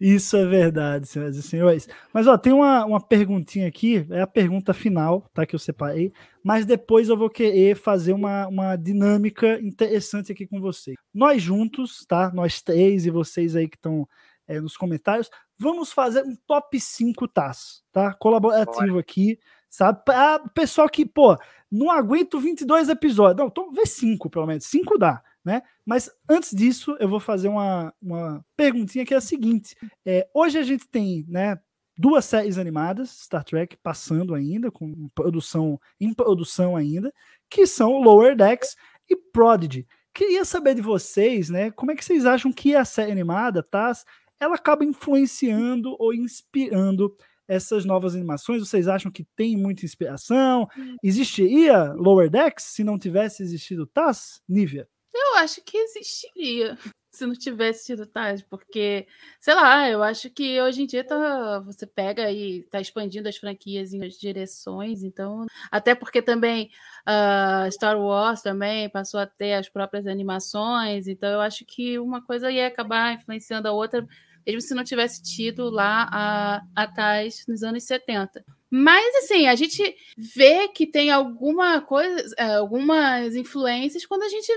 [0.00, 1.88] Isso é verdade, senhoras e senhores.
[2.12, 5.46] Mas ó, tem uma, uma perguntinha aqui, é a pergunta final, tá?
[5.46, 6.12] Que eu separei.
[6.42, 10.96] Mas depois eu vou querer fazer uma, uma dinâmica interessante aqui com vocês.
[11.12, 12.30] Nós juntos, tá?
[12.32, 14.08] Nós três e vocês aí que estão
[14.46, 18.14] é, nos comentários, vamos fazer um top 5 TAS, tá?
[18.14, 19.38] Colaborativo aqui,
[19.68, 20.02] sabe?
[20.04, 21.36] Para o pessoal que, pô,
[21.70, 23.36] não aguento 22 episódios.
[23.38, 24.64] Não, então vê 5 pelo menos.
[24.64, 25.62] 5 dá, né?
[25.84, 29.74] Mas antes disso, eu vou fazer uma, uma perguntinha que é a seguinte.
[30.04, 31.58] É, hoje a gente tem, né,
[31.96, 37.10] duas séries animadas, Star Trek, passando ainda, com produção, em produção ainda,
[37.48, 38.76] que são Lower Decks
[39.08, 39.86] e Prodigy.
[40.12, 43.90] Queria saber de vocês, né, como é que vocês acham que a série animada, tá,
[44.38, 47.16] ela acaba influenciando ou inspirando
[47.48, 48.60] essas novas animações?
[48.60, 50.68] Vocês acham que tem muita inspiração?
[51.02, 54.86] Existiria Lower Decks se não tivesse existido TAS, Nívia?
[55.18, 56.78] Eu acho que existiria
[57.10, 59.06] se não tivesse tido Taz, porque,
[59.40, 63.36] sei lá, eu acho que hoje em dia tá, você pega e tá expandindo as
[63.36, 66.70] franquias em direções, então, até porque também
[67.08, 72.22] uh, Star Wars também passou a ter as próprias animações, então eu acho que uma
[72.22, 74.06] coisa ia acabar influenciando a outra,
[74.46, 78.44] mesmo se não tivesse tido lá a, a Taz nos anos 70.
[78.70, 84.52] Mas assim, a gente vê que tem alguma coisa, eh, algumas influências quando a gente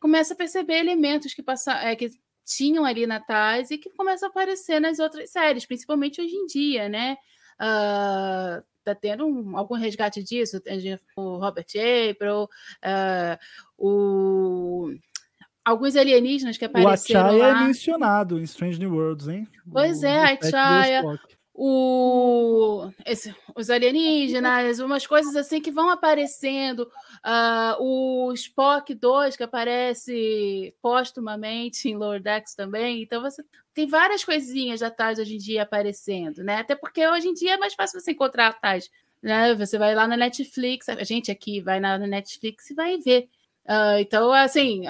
[0.00, 2.10] começa a perceber elementos que, passa, é, que
[2.44, 6.46] tinham ali na Taz e que começam a aparecer nas outras séries, principalmente hoje em
[6.46, 7.16] dia, né?
[7.58, 10.60] Ah, tá tendo um- algum resgate disso,
[11.16, 11.66] o Robert
[12.10, 12.48] April,
[12.82, 13.38] ah,
[13.76, 14.92] o
[15.64, 17.66] alguns alienígenas que O apareceram Achaya é lá.
[17.66, 19.46] mencionado em Strange New Worlds, hein?
[19.70, 21.02] Pois O- é, o Achaya.
[21.60, 26.88] O, esse- os alienígenas, umas coisas assim que vão aparecendo.
[27.24, 33.02] ah, o Spock 2, que aparece postumamente em Lower Decks também.
[33.02, 33.42] Então, você
[33.74, 36.58] tem várias coisinhas da Taz hoje em dia aparecendo, né?
[36.58, 38.88] Até porque hoje em dia é mais fácil você encontrar a Taz.
[39.20, 39.52] Né?
[39.56, 43.28] Você vai lá na Netflix, a gente aqui vai na Netflix e vai ver.
[43.66, 44.84] Ah, então, assim,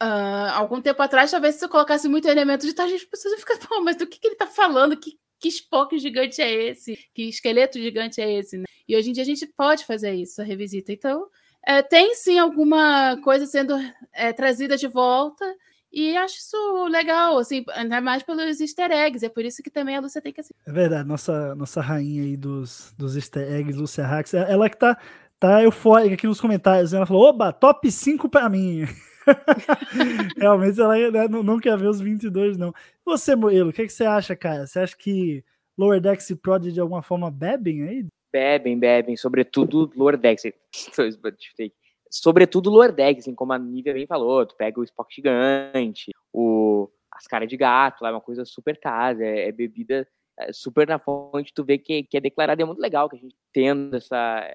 [0.00, 3.40] ah, algum tempo atrás, talvez se eu colocasse muito elemento de Taz, as pessoas iam
[3.40, 4.96] ficar, pô, mas do que, que ele tá falando?
[4.96, 6.98] Que que Spock gigante é esse?
[7.14, 8.58] Que esqueleto gigante é esse?
[8.58, 8.64] Né?
[8.88, 10.92] E hoje em dia a gente pode fazer isso, a revisita.
[10.92, 11.26] Então,
[11.66, 13.74] é, tem sim alguma coisa sendo
[14.12, 15.44] é, trazida de volta.
[15.92, 19.24] E acho isso legal, assim, ainda mais pelos easter eggs.
[19.24, 20.60] É por isso que também a Lúcia tem que assistir.
[20.66, 24.98] É verdade, nossa, nossa rainha aí dos, dos easter eggs, Lúcia Hax, ela que tá,
[25.40, 26.92] tá eufórica aqui nos comentários.
[26.92, 28.84] Ela falou: oba, top 5 pra mim.
[30.36, 32.72] Realmente ela né, não, não quer ver os 22, não.
[33.04, 34.66] Você, Murilo, o que, que você acha, cara?
[34.66, 35.44] Você acha que
[35.76, 38.06] Lower Decks e Prodigy de alguma forma bebem aí?
[38.32, 40.44] Bebem, bebem, sobretudo Lower Decks.
[42.10, 46.88] sobretudo Lower Decks, assim, como a Nívia bem falou, tu pega o Spock gigante, o,
[47.10, 50.06] as caras de gato, lá é uma coisa super casa, é, é bebida
[50.38, 53.18] é, super na fonte, tu vê que, que é declarado, é muito legal que a
[53.18, 54.46] gente tendo essa,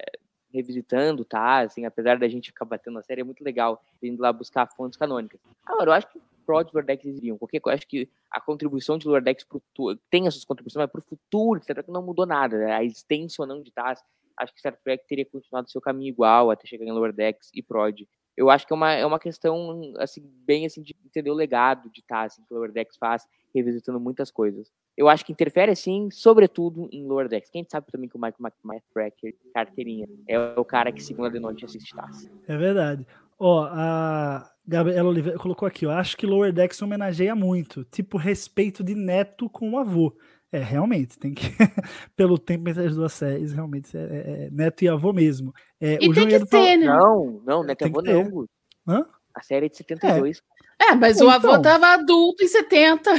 [0.54, 4.32] revisitando, tá, assim, apesar da gente ficar batendo na série, é muito legal indo lá
[4.32, 5.39] buscar fontes canônicas.
[5.66, 8.97] Agora, eu acho que Prod e Lower Decks iriam, qualquer coisa, acho que a contribuição
[8.97, 9.62] de Lower Decks pro,
[10.10, 12.74] tem essas contribuições, mas pro futuro, Star Trek não mudou nada, né?
[12.74, 14.04] a existência ou não de TAS,
[14.38, 17.62] acho que Star Trek teria continuado seu caminho igual até chegar em Lower Decks e
[17.62, 18.02] Prod.
[18.36, 21.89] Eu acho que é uma, é uma questão, assim, bem assim, de entender o legado
[21.89, 24.72] de TAS, assim, que Lower Decks faz, revisitando muitas coisas.
[24.98, 27.50] Eu acho que interfere, sim, sobretudo em Lower Decks.
[27.50, 31.64] Quem sabe também que o Michael McCracker, carteirinha, é o cara que segunda de noite
[31.66, 32.30] assiste TAS.
[32.48, 33.08] É verdade.
[33.39, 38.84] Ó, a Gabriela Oliveira colocou aqui, ó, acho que Lower Decks homenageia muito, tipo respeito
[38.84, 40.16] de neto com o avô.
[40.52, 41.46] É, realmente, tem que.
[42.16, 45.54] Pelo tempo entre as duas séries, realmente é, é- é neto e avô mesmo.
[45.80, 46.86] É, E tem que Joelheiro falou- ter, né?
[46.88, 48.30] Não, não, não é Tem avô que ter.
[48.30, 48.46] não.
[48.88, 49.06] Hã?
[49.34, 50.44] A série é de 72.
[50.80, 51.28] É, mas Então.
[51.28, 53.10] o avô tava adulto em 70,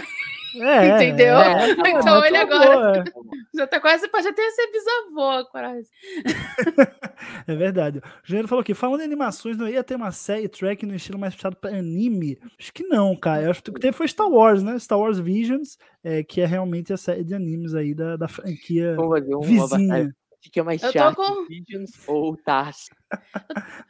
[0.57, 1.37] É, entendeu?
[1.37, 3.05] é, então neto ele avô, agora é.
[3.55, 5.89] já tá quase, pode até ser bisavô, quase.
[7.47, 7.99] É verdade.
[7.99, 11.19] O Joelheiro falou aqui, falando em animações, não ia ter uma série track no estilo
[11.19, 12.37] mais puxado para anime?
[12.59, 13.45] Acho que não, cara.
[13.45, 14.77] Eu Acho que o que teve foi Star Wars, né?
[14.79, 18.97] Star Wars Visions, é, que é realmente a série de animes aí da, da franquia
[19.41, 20.13] vizinha.
[20.45, 21.14] O que é mais Eu tô chato?
[21.16, 22.88] com- Pigeons ou Taz?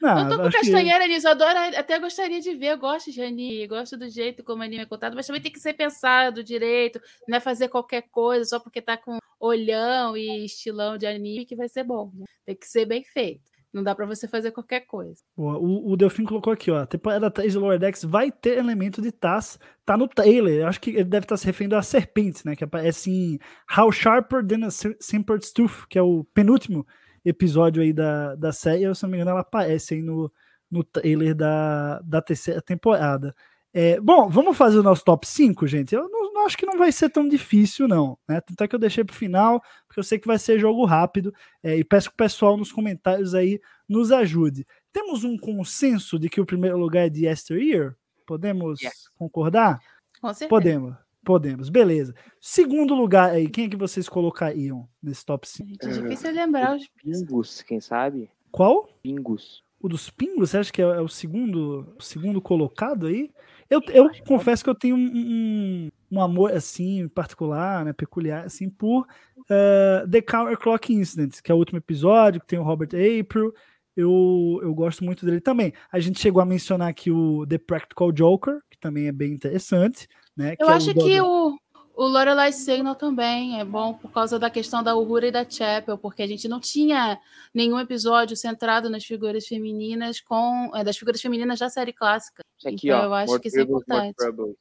[0.00, 2.78] Não, eu tô com acho que- castanheira nisso, eu adoro, até gostaria de ver, eu
[2.78, 5.60] gosto de anime, gosto do jeito como o anime é contado, mas também tem que
[5.60, 10.96] ser pensado direito, não é fazer qualquer coisa só porque tá com olhão e estilão
[10.98, 12.10] de anime que vai ser bom.
[12.14, 12.24] né?
[12.44, 13.51] Tem que ser bem feito.
[13.72, 15.22] Não dá pra você fazer qualquer coisa.
[15.36, 15.56] Boa.
[15.58, 16.78] O, o Delfim colocou aqui, ó.
[16.82, 19.58] A temporada 3 de Lower Decks vai ter elemento de Taz.
[19.84, 20.60] Tá no trailer.
[20.60, 22.54] Eu acho que ele deve estar se referindo a serpentes, né?
[22.54, 23.38] Que aparece em
[23.74, 26.86] How Sharper Than a Sim- Simpered Tooth, que é o penúltimo
[27.24, 28.82] episódio aí da, da série.
[28.82, 30.30] Eu, se não me engano, ela aparece aí no,
[30.70, 33.34] no trailer da, da terceira temporada.
[33.74, 35.94] É, bom, vamos fazer o nosso top 5, gente.
[35.94, 38.18] Eu não, não acho que não vai ser tão difícil, não.
[38.28, 38.40] Né?
[38.40, 41.32] Tanto é que eu deixei pro final, porque eu sei que vai ser jogo rápido.
[41.62, 44.66] é, e peço que o pessoal nos comentários aí nos ajude.
[44.92, 47.96] Temos um consenso de que o primeiro lugar é de Yesteryear?
[48.26, 49.08] Podemos Yes.
[49.16, 49.80] concordar?
[50.20, 50.48] Com certeza.
[50.48, 50.94] Podemos,
[51.24, 52.14] podemos, beleza.
[52.40, 55.68] Segundo lugar aí, quem é que vocês colocariam nesse top 5?
[55.70, 56.86] Gente, é difícil lembrar os.
[57.02, 58.30] Pingus, quem sabe?
[58.50, 58.88] Qual?
[59.02, 59.62] Pingus.
[59.80, 60.50] O dos pingos?
[60.50, 63.30] Você acha que é, é o segundo, o segundo colocado aí?
[63.72, 69.06] Eu, eu confesso que eu tenho um, um, amor assim particular, né, peculiar assim por
[69.48, 73.54] eh, The Counter Clock Incident, que é o último episódio que tem o Robert April.
[73.96, 75.72] Eu, eu gosto muito dele também.
[75.90, 80.06] A gente chegou a mencionar aqui o The Practical Joker, que também é bem interessante,
[80.36, 80.52] né?
[80.58, 81.58] Eu que é acho o que o,
[81.94, 85.96] o Lorelai Signal também é bom por causa da questão da Uhura e da Chapel,
[85.98, 87.18] porque a gente não tinha
[87.54, 92.42] nenhum episódio centrado nas figuras femininas com é, das figuras femininas da série clássica.
[92.58, 93.04] Isso aqui, Então, ó.
[93.04, 94.16] eu acho que isso é importante.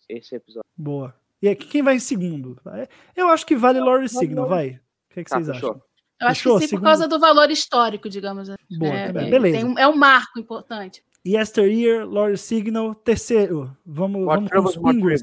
[0.09, 0.65] Esse episódio.
[0.75, 1.13] Boa.
[1.41, 2.59] E aqui, quem vai em segundo?
[3.15, 4.69] Eu acho que vale Lord Signal, vai.
[5.09, 5.69] O que, é que Tá, vocês fechou.
[5.71, 5.82] acham?
[6.21, 6.53] Eu acho Fechou?
[6.57, 8.47] que sim, Segundo- por causa do valor histórico, digamos.
[8.49, 8.77] assim.
[8.77, 9.57] Boa, é, tá bem, é, beleza.
[9.57, 11.03] tem um- é um marco importante.
[11.25, 13.75] Yesteryear, Lord Signal, terceiro.
[13.86, 15.21] Vamos, More vamos com os pingos.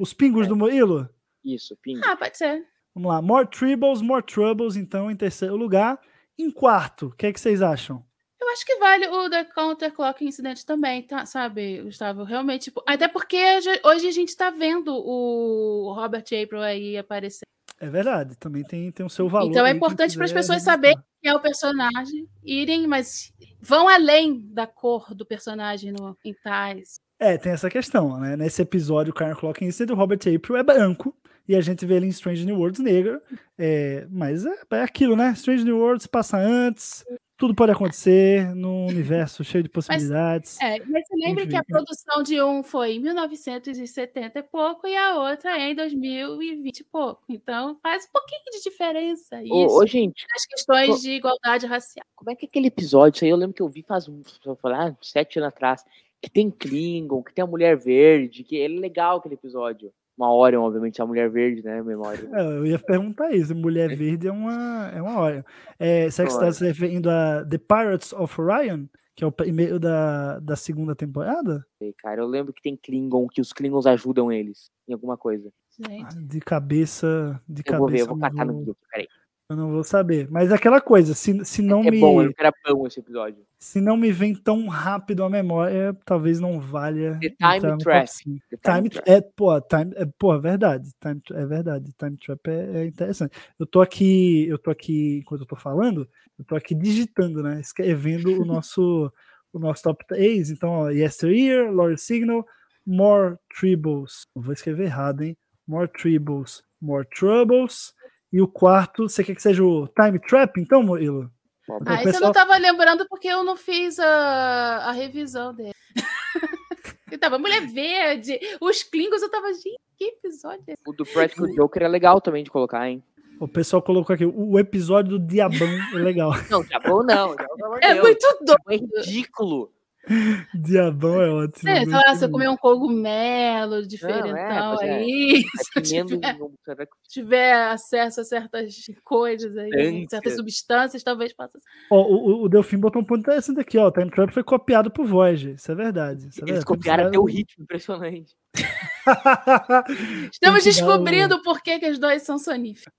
[0.00, 0.48] Os pingos É.
[0.48, 1.08] do Murilo?
[1.46, 2.02] Isso, Pingus.
[2.06, 2.64] Ah, pode ser.
[2.94, 3.22] Vamos lá.
[3.22, 5.98] More Tribbles, More Troubles, então, em terceiro lugar.
[6.38, 8.04] Em quarto, o que, é que vocês acham?
[8.40, 11.24] Eu acho que vale o The Counter Clock Incident também, tá?
[11.24, 12.22] Sabe, Gustavo?
[12.24, 13.36] Realmente, tipo, até porque
[13.84, 17.46] hoje- a gente tá vendo o Robert April aí aparecer.
[17.78, 19.50] É verdade, também tem, tem o seu valor.
[19.50, 24.40] Então é importante para as pessoas saberem quem é o personagem, irem, mas vão além
[24.52, 26.98] da cor do personagem no, em tais.
[27.18, 28.36] É, tem essa questão, né?
[28.36, 31.14] Nesse episódio, o Karen Clock Incident, o Robert April é branco.
[31.48, 33.20] E a gente vê ele em Strange New Worlds negro.
[33.56, 35.30] É, mas é, é aquilo, né?
[35.32, 37.04] Strange New Worlds passa antes.
[37.38, 40.58] Tudo pode acontecer num universo cheio de possibilidades.
[40.60, 44.96] É, mas você lembra que a produção de um foi em 1970 e pouco e
[44.96, 47.22] a outra é em 2020 e pouco.
[47.28, 51.66] Então faz um pouquinho de diferença isso Ô, ô, gente, nas questões ô- de igualdade
[51.66, 52.06] racial.
[52.16, 53.18] como é que é aquele episódio?
[53.18, 55.84] Isso aí eu lembro que eu vi faz um, uns sete anos atrás.
[56.20, 59.92] Que tem Klingon, que tem a Mulher Verde, que ele é legal aquele episódio.
[60.16, 61.82] Uma hora, obviamente, a Mulher Verde, né?
[61.82, 62.26] Memória.
[62.32, 63.54] É, eu ia perguntar isso.
[63.54, 65.44] Mulher Verde é uma, é uma hora.
[65.78, 68.86] É, será que você está se referindo a The Pirates of Orion?
[69.14, 71.64] Que é o primeiro da, da segunda temporada?
[71.78, 75.50] Sei, Cara, eu lembro que tem Klingon, que os Klingons ajudam eles em alguma coisa.
[75.84, 76.16] Ah, Gente.
[76.22, 77.40] De cabeça.
[77.48, 77.78] De Eu cabeça.
[77.78, 79.08] vou ver, eu vou catar no Google, peraí.
[79.48, 80.28] Eu não vou saber.
[80.28, 82.00] Mas é aquela coisa, se, se não é me.
[82.00, 83.44] bom, lembro que era bom esse episódio.
[83.58, 87.18] Se não me vem tão rápido a memória, talvez não valha.
[87.20, 88.08] The Time Trap.
[88.50, 89.08] The Time, Trap.
[89.08, 90.90] é, pô, time, é, pô, é verdade.
[91.00, 91.92] Time, é verdade.
[91.96, 93.36] Time Trap é, é interessante.
[93.58, 97.60] Eu tô aqui, eu tô aqui, enquanto eu tô falando, eu tô aqui digitando, né?
[97.60, 99.12] Escrevendo o nosso,
[99.52, 100.50] o nosso top 3.
[100.50, 102.44] Então, ó, Yesteryear, Lord Signal,
[102.84, 104.26] More Tribbles.
[104.34, 105.36] Vou escrever errado, hein?
[105.68, 107.94] More Tribbles, More Troubles.
[108.32, 111.30] E o quarto, você quer que seja o Time Trap, então, Murilo?
[111.68, 115.54] Ó, Ah, esse eu pessoal- não tava lembrando porque eu não fiz a, a revisão
[115.54, 115.72] dele.
[117.10, 120.82] eu tava Mulher Verde, os Klingons, eu tava, gente, que episódio é esse?
[120.86, 123.02] O do Practical Joker é legal também de colocar, hein?
[123.38, 126.30] O pessoal colocou aqui, o episódio do Diabão é legal.
[126.50, 127.36] Não, tá bom não.
[127.36, 127.44] de
[127.82, 128.02] É Deus.
[128.06, 128.62] muito doido.
[128.70, 129.70] É ridículo.
[130.54, 131.58] Diabão é ótimo.
[131.62, 132.32] Sei muito lá, você bom.
[132.32, 134.94] comer um cogumelo diferentão pois é.
[134.94, 135.42] aí,
[135.74, 136.20] Vai se comendo
[136.64, 140.08] tiver, tiver acesso a certas coisas aí, Substância.
[140.10, 141.58] certas substâncias, talvez possa
[141.90, 143.88] Ó, o, o- Delfim botou um ponto interessante aqui, ó.
[143.88, 145.54] O Time Trap foi copiado por Voyager.
[145.54, 146.28] Isso é verdade.
[146.28, 146.64] Isso é Eles verdade.
[146.66, 148.34] copiaram até o ritmo, impressionante.
[150.32, 152.94] Estamos dar o- descobrindo por que, que os dois são soníferos.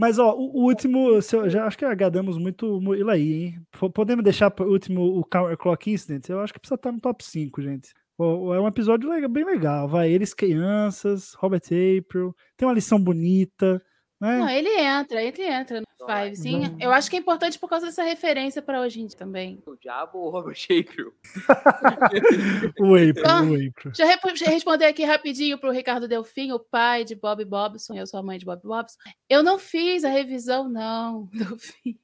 [0.00, 3.62] Mas, ó, o, o último, eu já acho que agradamos muito o Murilo aí, hein?
[3.92, 6.26] Podemos deixar por último o Counter Clock Incident?
[6.26, 7.92] Eu acho que precisa estar no top 5, gente.
[8.18, 9.86] É um episódio bem legal.
[9.86, 13.82] Vai, eles crianças, Robert April, tem uma lição bonita,
[14.20, 14.38] né?
[14.38, 16.60] Não, ele entra, ele entra no Five, sim.
[16.60, 16.76] Não.
[16.80, 19.62] Eu acho que é importante por causa dessa referência pra hoje em dia também.
[19.66, 21.12] O diabo ou o Robert Shapiro?
[22.80, 23.42] O April, Ah.
[23.42, 23.72] o April.
[23.92, 24.02] Deixa
[24.46, 28.22] eu responder aqui rapidinho pro Ricardo Delfim, o pai de Bob Bobson, eu sou a
[28.22, 28.96] mãe de Bob Bobson.
[29.28, 31.96] Eu não fiz a revisão, não, fiz.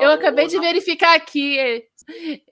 [0.00, 1.56] Eu Ah, acabei o- de verificar aqui.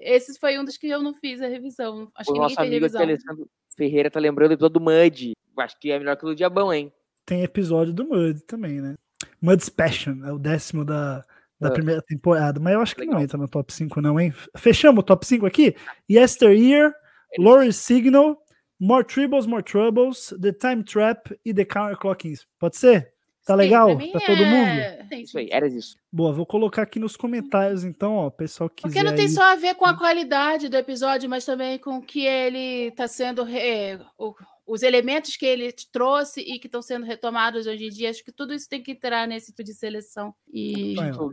[0.00, 2.10] Esse foi um dos que eu não fiz a revisão.
[2.14, 3.30] Acho O que nosso ninguém fez amigo aqui, revisão.
[3.32, 5.32] Alessandro Ferreira, tá lembrando do episódio do Mud.
[5.58, 6.92] Acho que é melhor que o do Diabão, hein?
[7.24, 8.94] Tem episódio do Mud também, né?
[9.42, 11.22] Mud's Passion, é o décimo da,
[11.60, 11.72] da Ah.
[11.72, 12.60] primeira temporada.
[12.60, 13.22] Mas eu acho que não Legal.
[13.24, 14.32] entra no top 5, não, hein?
[14.56, 15.74] Fechamos o top 5 aqui?
[16.08, 16.94] Yesteryear,
[17.38, 18.38] Lori Signal,
[18.80, 22.46] More Tribbles, More Troubles, The Time Trap e The Counterclockings.
[22.58, 23.12] Pode ser?
[23.44, 23.96] Tá Sim, legal?
[23.96, 24.68] pra Pra todo mundo?
[24.68, 25.96] é- Sim, Isso aí, era isso.
[26.12, 29.30] Boa, vou colocar aqui nos comentários, então, ó, o pessoal que Porque não tem aí-
[29.32, 33.08] só a ver com a qualidade do episódio, mas também com o que ele está
[33.08, 33.42] sendo.
[33.42, 34.32] re- o-
[34.66, 38.10] os elementos que ele trouxe e que estão sendo retomados hoje em dia.
[38.10, 40.34] Acho que tudo isso tem que entrar nesse tipo de seleção.
[40.52, 41.32] E do-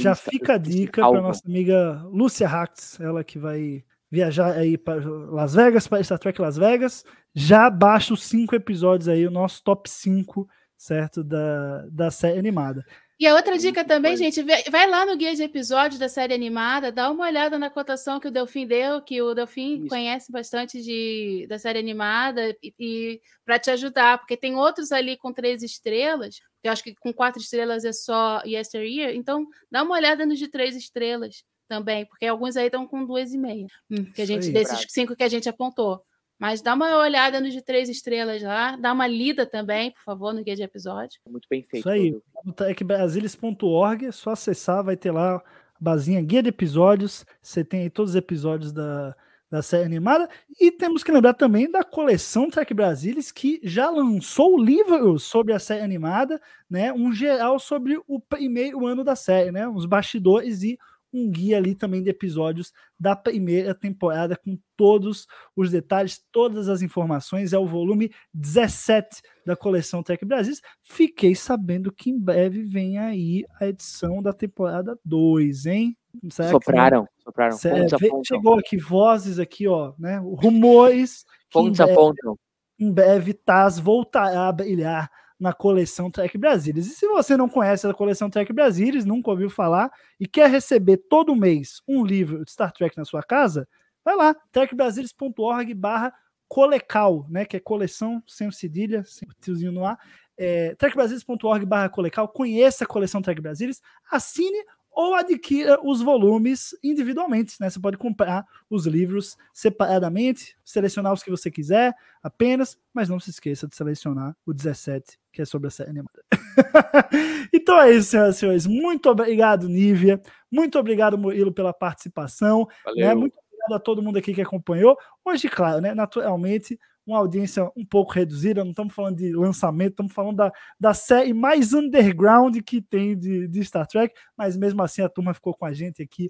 [0.00, 5.04] Já fica a dica para nossa amiga Lúcia Hax, ela que vai viajar aí para
[5.04, 7.04] Las Vegas, para Star Trek Las Vegas.
[7.34, 11.24] Já baixa os cinco episódios aí, o nosso top 5, certo?
[11.24, 12.84] Da, da série animada.
[13.18, 14.24] E a outra dica também, coisa.
[14.24, 18.20] gente, vai lá no guia de episódios da série animada, dá uma olhada na cotação
[18.20, 19.88] que o Delfim deu, que o Delfim Isso.
[19.88, 25.16] conhece bastante de, da série animada, e, e para te ajudar, porque tem outros ali
[25.16, 29.82] com três estrelas, que eu acho que com quatro estrelas é só Yesteryear, então dá
[29.82, 33.66] uma olhada nos de três estrelas também, porque alguns aí estão com duas e meia,
[34.14, 34.52] que a gente, aí.
[34.52, 34.90] desses Bravo.
[34.90, 36.02] cinco que a gente apontou.
[36.38, 40.34] Mas dá uma olhada nos de três estrelas lá, dá uma lida também, por favor,
[40.34, 41.18] no guia de episódio.
[41.28, 41.80] Muito bem feito.
[41.80, 42.14] Isso aí.
[42.54, 45.42] tecbrasilis.org, é só acessar, vai ter lá a
[45.80, 47.24] basinha guia de episódios.
[47.40, 49.16] Você tem aí todos os episódios da,
[49.50, 50.28] da série animada.
[50.60, 55.52] E temos que lembrar também da coleção Trek Brasilis, que já lançou o livro sobre
[55.52, 56.92] a série animada, né?
[56.92, 59.66] Um geral sobre o primeiro ano da série, né?
[59.66, 60.78] Os bastidores e
[61.12, 65.26] um guia ali também de episódios da primeira temporada com todos
[65.56, 67.52] os detalhes, todas as informações.
[67.52, 70.54] É o volume 17 da coleção Trek Brasil.
[70.82, 75.96] Fiquei sabendo que em breve vem aí a edição da temporada 2, hein?
[76.30, 77.56] Será que- Sopraram, sopraram.
[77.56, 78.24] Sério, Fontes vê- apontam.
[78.24, 80.18] chegou aqui vozes aqui, ó, né?
[80.18, 82.38] Rumores Fontes breve, apontam.
[82.78, 86.86] em breve Taz voltará a brilhar na coleção Trek Brasilis.
[86.86, 90.96] E se você não conhece a coleção Trek Brasilis, nunca ouviu falar e quer receber
[90.96, 93.68] todo mês um livro de Star Trek na sua casa,
[94.04, 96.12] vai lá, trekbrasilis.org barra
[96.48, 99.98] colecal, né, que é coleção sem cedilha, sem tiozinho no ar,
[100.38, 104.64] é, trekbrasilis.org barra colecal, conheça a coleção Trek Brasilis, assine
[104.96, 107.68] ou adquira os volumes individualmente, né?
[107.68, 113.28] Você pode comprar os livros separadamente, selecionar os que você quiser apenas, mas não se
[113.28, 116.24] esqueça de selecionar o 17, que é sobre a série animada.
[117.52, 118.66] então é isso, senhoras e senhores.
[118.66, 120.18] Muito obrigado, Nívia.
[120.50, 122.66] Muito obrigado, Murilo, pela participação.
[122.96, 123.04] Né?
[123.04, 123.18] Valeu.
[123.18, 124.96] Muito obrigado a todo mundo aqui que acompanhou.
[125.22, 125.94] Hoje, claro, né?
[125.94, 128.64] Naturalmente, uma audiência um pouco reduzida.
[128.64, 133.46] Não estamos falando de lançamento, estamos falando da, da série mais underground que tem de,
[133.46, 136.28] de Star Trek, mas mesmo assim a turma ficou com a gente aqui.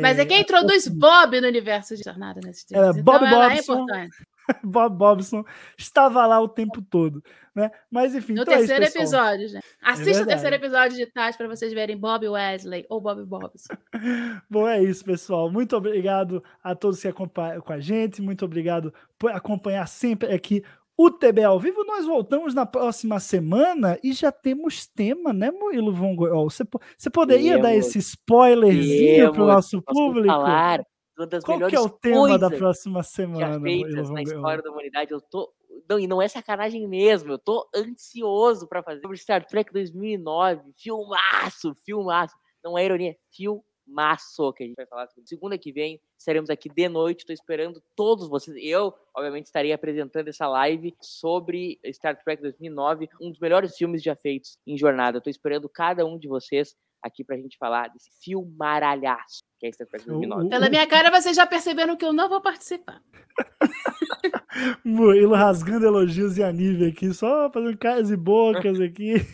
[0.00, 2.96] Mas é quem introduz Bob no universo de Jornada nas Estrelas.
[2.96, 3.72] É, Bob então é Bobson.
[3.72, 4.16] importante.
[4.62, 5.44] Bob Bobson
[5.78, 7.22] estava lá o tempo todo,
[7.54, 7.70] né?
[7.90, 9.60] Mas enfim, No então é isso, terceiro episódio, né?
[9.82, 10.28] Assista o verdade.
[10.28, 13.74] terceiro episódio de tarde para vocês verem Bob Wesley ou Bob Bobson.
[14.50, 15.50] Bom, é isso, pessoal.
[15.50, 18.20] Muito obrigado a todos que acompanham com a gente.
[18.22, 20.62] Muito obrigado por acompanhar sempre aqui
[20.96, 21.84] o TB ao vivo.
[21.84, 26.50] Nós voltamos na próxima semana e já temos tema, né, Murilo Von Goyol?
[26.50, 30.28] Você, po- você poderia dar esse spoilerzinho para o nosso público?
[30.28, 30.84] falar
[31.22, 34.62] uma das Qual que melhores é o tema da próxima semana, Murilo feitas na história
[34.62, 35.12] da humanidade.
[35.12, 35.52] Eu tô.
[35.88, 37.32] Não, e não é sacanagem mesmo.
[37.32, 40.72] Eu tô ansioso pra fazer sobre Star Trek 2009.
[40.76, 42.34] Filmaço, filmaço.
[42.62, 45.08] Não é ironia, filmaço que a gente vai falar.
[45.24, 47.26] Segunda que vem estaremos aqui de noite.
[47.26, 48.56] Tô esperando todos vocês.
[48.60, 54.14] Eu, obviamente, estarei apresentando essa live sobre Star Trek 2009, um dos melhores filmes já
[54.14, 55.20] feitos em jornada.
[55.20, 59.86] Tô esperando cada um de vocês aqui pra gente falar desse filmaralhaço que é Star
[59.88, 60.46] Trek 2009.
[60.46, 63.00] O- Pela minha cara, vocês já perceberam que eu não vou participar.
[64.84, 69.24] Murilo rasgando elogios e a Nívia aqui, só fazendo caras e bocas aqui.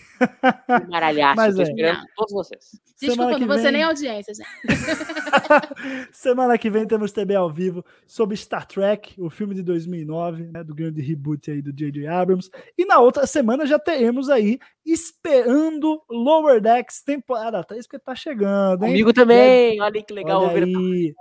[0.81, 1.37] Filmaralhaço.
[1.37, 1.65] Mas Tô é.
[1.65, 2.65] esperando todos vocês.
[3.01, 4.33] Desculpa, Semana vou ser vem- nem audiência.
[6.13, 10.65] Semana que vem temos TB ao vivo sobre Star Trek, o filme de 2009, né,
[10.65, 12.07] do grande reboot aí do J.J.
[12.07, 12.51] Abrams.
[12.77, 18.85] E na outra semana já teremos aí esperando Lower Decks temporada 3, porque tá chegando,
[18.85, 18.91] hein?
[18.91, 19.81] Comigo também.
[19.81, 21.15] Olha que legal Olha aí,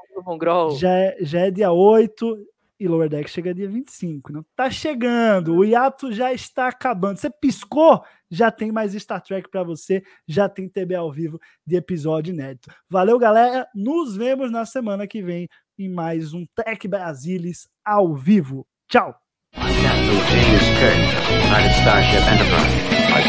[0.78, 2.38] já, é- já é dia 8.
[2.80, 4.32] E Lower Deck chega dia 25.
[4.32, 7.18] Não tá chegando, o hiato já está acabando.
[7.18, 11.76] Você piscou, já tem mais Star Trek para você, já tem TB ao vivo de
[11.76, 12.70] episódio inédito.
[12.90, 13.68] Valeu, galera.
[13.74, 15.48] Nos vemos na semana que vem
[15.78, 18.66] em mais um Tech Brasilis ao vivo.
[18.90, 19.16] Tchau.
[23.10, 23.22] I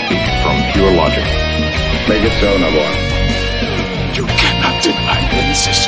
[4.37, 5.88] cannot deny